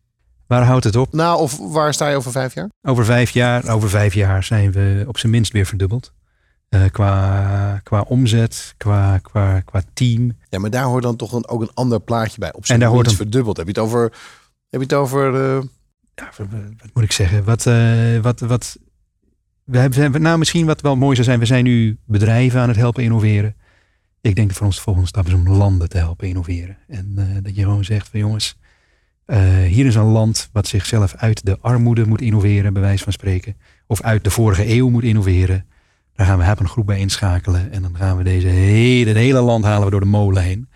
[0.48, 1.14] waar houdt het op?
[1.14, 2.69] Nou, of waar sta je over vijf jaar?
[2.81, 6.14] Over vijf jaar, over vijf jaar zijn we op zijn minst weer verdubbeld.
[6.74, 10.38] Eh, qua, qua omzet, qua, qua, qua team.
[10.50, 12.54] Ja, maar daar hoort dan toch een, ook een ander plaatje bij.
[12.54, 13.58] Op zijn En daar hoort een- verdubbeld.
[13.58, 14.02] Heb je het over...
[14.70, 15.64] Heb je het over eh,
[16.16, 17.44] ja, wat, moet ik zeggen?
[17.44, 18.78] Wat, eh, wat, wat,
[19.64, 21.40] we hebben, nou, misschien wat wel mooi zou zijn.
[21.40, 23.56] We zijn nu bedrijven aan het helpen innoveren.
[24.22, 26.78] Ik denk dat voor ons de volgende stap is om landen te helpen innoveren.
[26.88, 28.58] En dat je gewoon zegt van jongens,
[29.68, 33.56] hier is een land wat zichzelf uit de armoede moet innoveren, bij wijze van spreken.
[33.88, 35.66] Of uit de vorige eeuw moet innoveren.
[36.15, 37.72] Daar gaan we een groep bij inschakelen.
[37.72, 40.69] En dan gaan we deze hele, het hele land halen we door de molen heen.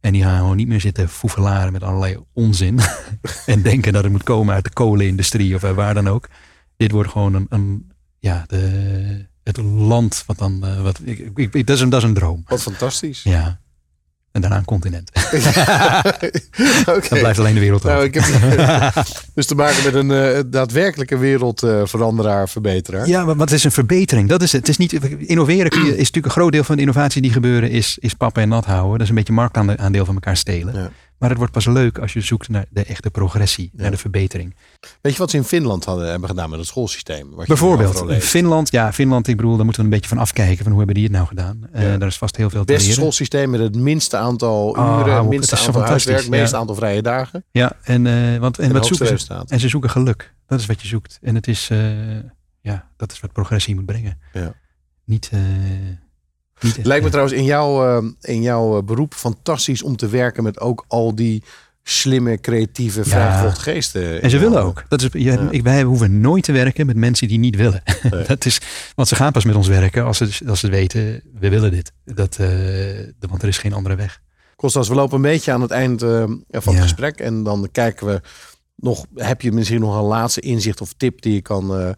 [0.00, 2.80] En die gaan gewoon niet meer zitten foefelaren met allerlei onzin.
[3.46, 6.28] en denken dat het moet komen uit de kolenindustrie of uit waar dan ook.
[6.76, 11.54] Dit wordt gewoon een, een ja, de, het land wat dan, eh, wat, ik, ik,
[11.54, 12.42] ik- dat, is een, dat is een droom.
[12.46, 13.22] wat fantastisch.
[13.22, 13.60] Ja.
[14.34, 15.10] En daarna een continent.
[16.86, 17.08] Oké.
[17.08, 18.24] Dan blijft alleen de wereld Nou, ik heb
[19.34, 23.08] dus te maken met een eh, daadwerkelijke wereldveranderaar, verbeteraar.
[23.08, 24.28] Ja, maar wat is een verbetering?
[24.28, 24.60] Dat is het.
[24.60, 27.32] Het is niet, innoveren kun je- is natuurlijk een groot deel van de innovatie die
[27.32, 28.92] gebeuren, is, is pappen en nat houden.
[28.92, 30.74] Dat is een beetje marktaandeel van elkaar stelen.
[30.74, 30.90] Ja.
[31.24, 34.54] Maar het wordt pas leuk als je zoekt naar de echte progressie, naar de verbetering.
[35.00, 37.34] Weet je wat ze in Finland hadden, hebben gedaan met het schoolsysteem?
[37.46, 38.20] Bijvoorbeeld, in?
[38.20, 40.94] Finland, ja, Finland, ik bedoel, daar moeten we een beetje van afkijken van hoe hebben
[40.94, 41.68] die het nou gedaan.
[41.72, 41.96] Eh, Ja.
[41.98, 43.02] daar is vast heel veel Het te beste leren.
[43.02, 46.28] schoolsysteem met het minste aantal Oh, uren, minste het zo aantal huiswerk, ja.
[46.28, 47.44] meeste aantal vrije dagen.
[47.50, 49.44] Ja, en, eh, want, en, wat zoeken ze?
[49.46, 50.34] En ze zoeken geluk.
[50.46, 51.18] Dat is wat je zoekt.
[51.22, 51.78] En het is, eh,
[52.60, 54.18] ja, dat is wat progressie moet brengen.
[54.32, 54.54] Ja.
[55.04, 55.98] Niet, Het
[56.82, 60.60] lijkt me trouwens in jouw, eh, in jouw eh, beroep fantastisch om te werken met
[60.60, 61.42] ook al die
[61.82, 64.22] slimme, creatieve, vrijgevochten geesten.
[64.22, 64.84] En ze willen ook.
[64.88, 65.48] Dat is, Ja.
[65.50, 67.82] ik, wij hoeven nooit te werken met mensen die niet willen.
[68.10, 68.24] Nee.
[68.26, 68.60] dat is,
[68.94, 71.92] want ze gaan pas met ons werken als ze, als ze weten, we willen dit.
[72.04, 72.48] Dat, eh,
[73.28, 74.20] want er is geen andere weg.
[74.56, 76.80] Kostas, we lopen een beetje aan het eind eh, van het Ja.
[76.82, 77.20] gesprek.
[77.20, 78.20] En dan kijken we
[78.76, 81.90] nog, heb je misschien nog een laatste inzicht of tip die je kan, eh,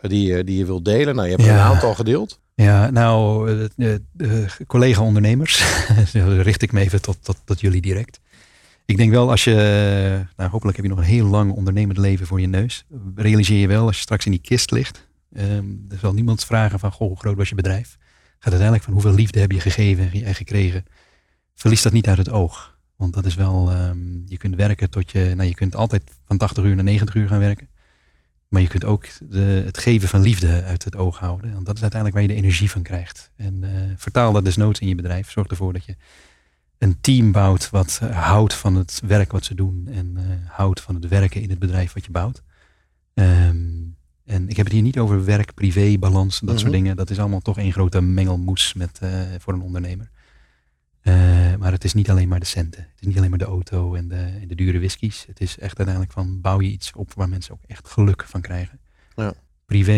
[0.00, 1.14] die, je- die je wilt delen?
[1.14, 2.38] Nou, je hebt er een aantal gedeeld.
[2.54, 5.64] Ja, nou, eh, eh, collega-ondernemers,
[6.12, 7.02] dan richt ik me even
[7.44, 8.20] tot, jullie direct.
[8.84, 9.54] Ik denk wel als je,
[10.36, 12.84] nou hopelijk heb je nog een heel lang ondernemend leven voor je neus.
[13.14, 15.08] Realiseer je wel als je straks in die kist ligt.
[15.32, 17.96] ehm, er zal niemand vragen van, goh, hoe groot was je bedrijf?
[18.38, 20.84] Gaat uiteindelijk van hoeveel liefde heb je gegeven en gekregen.
[21.54, 22.78] Verlies dat niet uit het oog.
[22.96, 26.36] Want dat is wel, ehm, je kunt werken tot je, nou je kunt altijd van
[26.36, 27.68] 80 uur naar 90 uur gaan werken.
[28.54, 31.52] Maar je kunt ook de, het geven van liefde uit het oog houden.
[31.52, 33.30] Want dat is uiteindelijk waar je de energie van krijgt.
[33.36, 35.30] En eh, vertaal dat desnoods in je bedrijf.
[35.30, 35.96] Zorg ervoor dat je
[36.78, 39.88] een team bouwt wat eh, houdt van het werk wat ze doen.
[39.90, 42.42] En eh, houdt van het werken in het bedrijf wat je bouwt.
[43.14, 43.66] Ehm,
[44.24, 46.80] en ik heb het hier niet over werk, privé, balans dat soort Mhm.
[46.80, 46.96] dingen.
[46.96, 49.00] Dat is allemaal toch één grote mengelmoes met,
[49.38, 50.10] voor een ondernemer.
[51.04, 51.14] Eh,
[51.58, 52.80] maar het is niet alleen maar de centen.
[52.82, 55.24] Het is niet alleen maar de auto en de, en de dure whiskies.
[55.26, 58.40] Het is echt uiteindelijk van bouw je iets op waar mensen ook echt geluk van
[58.40, 58.78] krijgen.
[59.16, 59.34] Ja.
[59.66, 59.92] Privé,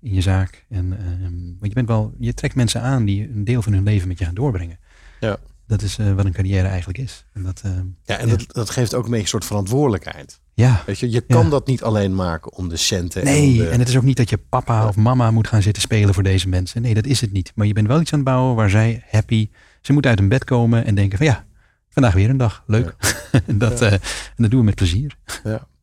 [0.00, 0.64] in je zaak.
[0.68, 3.82] En, ehm, want je, bent wel, je trekt mensen aan die een deel van hun
[3.82, 4.78] leven met je gaan doorbrengen.
[5.20, 5.36] Ja.
[5.66, 7.26] Dat is eh, wat een carrière eigenlijk is.
[7.32, 10.40] En dat, ehm, Ja, en Dat, dat geeft ook een beetje een soort verantwoordelijkheid.
[10.54, 10.82] ja.
[10.86, 11.50] Weet je, je kan Ja.
[11.50, 13.20] dat niet alleen maken om de centen.
[13.22, 14.88] en Nee, de- en het is ook niet dat je papa Ja.
[14.88, 16.82] of mama moet gaan zitten spelen voor deze mensen.
[16.82, 17.52] Nee, dat is het niet.
[17.54, 19.50] Maar je bent wel iets aan het bouwen waar zij happy.
[19.82, 21.44] Ze moeten uit hun bed komen en denken van ja,
[21.90, 22.62] vandaag weer een dag.
[22.66, 22.94] Leuk.
[23.46, 23.86] en, dat, Ja.
[23.86, 24.00] eh, en
[24.36, 25.16] dat doen we met plezier.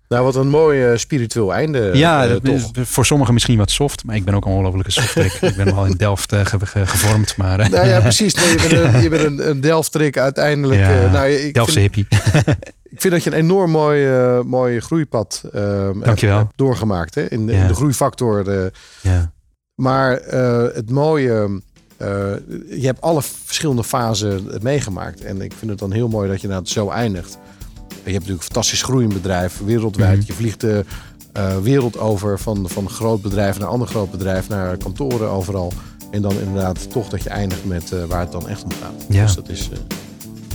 [0.07, 1.91] Nou, wat een mooi eh, spiritueel einde.
[1.93, 2.55] ja, eh, dat toch.
[2.55, 4.03] is voor sommigen misschien wat soft.
[4.03, 5.31] Maar ik ben ook een ongelofelijke softtrik.
[5.51, 7.37] ik ben wel in Delft ge- ge- gevormd.
[7.37, 8.33] Maar Nou ja, precies.
[8.33, 10.79] Nee, je bent een, je bent een, een Delftrik uiteindelijk.
[10.79, 12.17] Ja, nou, ik, Delftse vind, hippie.
[12.89, 14.07] ik vind dat je een enorm mooi,
[14.43, 17.15] mooi groeipad eh, hebt, hebt doorgemaakt.
[17.15, 17.67] Hè, in, de- in Ja.
[17.67, 18.71] de groeifactor.
[19.01, 19.31] ja.
[19.75, 20.11] Maar
[20.73, 21.61] het mooie,
[21.99, 25.21] eh, je hebt alle verschillende fasen meegemaakt.
[25.21, 27.37] En ik vind het dan heel mooi dat je nou zo eindigt.
[27.89, 30.17] Je hebt natuurlijk een fantastisch groeiend bedrijf, wereldwijd.
[30.17, 30.27] Mhm.
[30.27, 30.85] Je vliegt de
[31.33, 35.73] eh, wereld over van, van groot bedrijf naar ander groot bedrijf, naar kantoren overal.
[36.11, 39.05] En dan inderdaad toch dat je eindigt met eh, waar het dan echt om gaat.
[39.09, 39.23] Ja.
[39.23, 39.77] Dus dat, is, eh,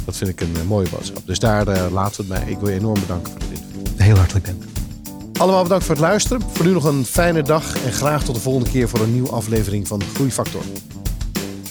[0.05, 1.23] dat vind ik een eh, mooie boodschap.
[1.27, 2.53] Dus daar eh, laten we het bij.
[2.53, 4.01] Ik wil je enorm bedanken voor dit interview.
[4.01, 4.63] Heel hartelijk dank.
[5.39, 6.43] Allemaal bedankt voor het luisteren.
[6.53, 9.31] Voor nu nog een fijne dag en graag tot de volgende keer voor een nieuwe
[9.31, 10.63] aflevering van Groeifactor.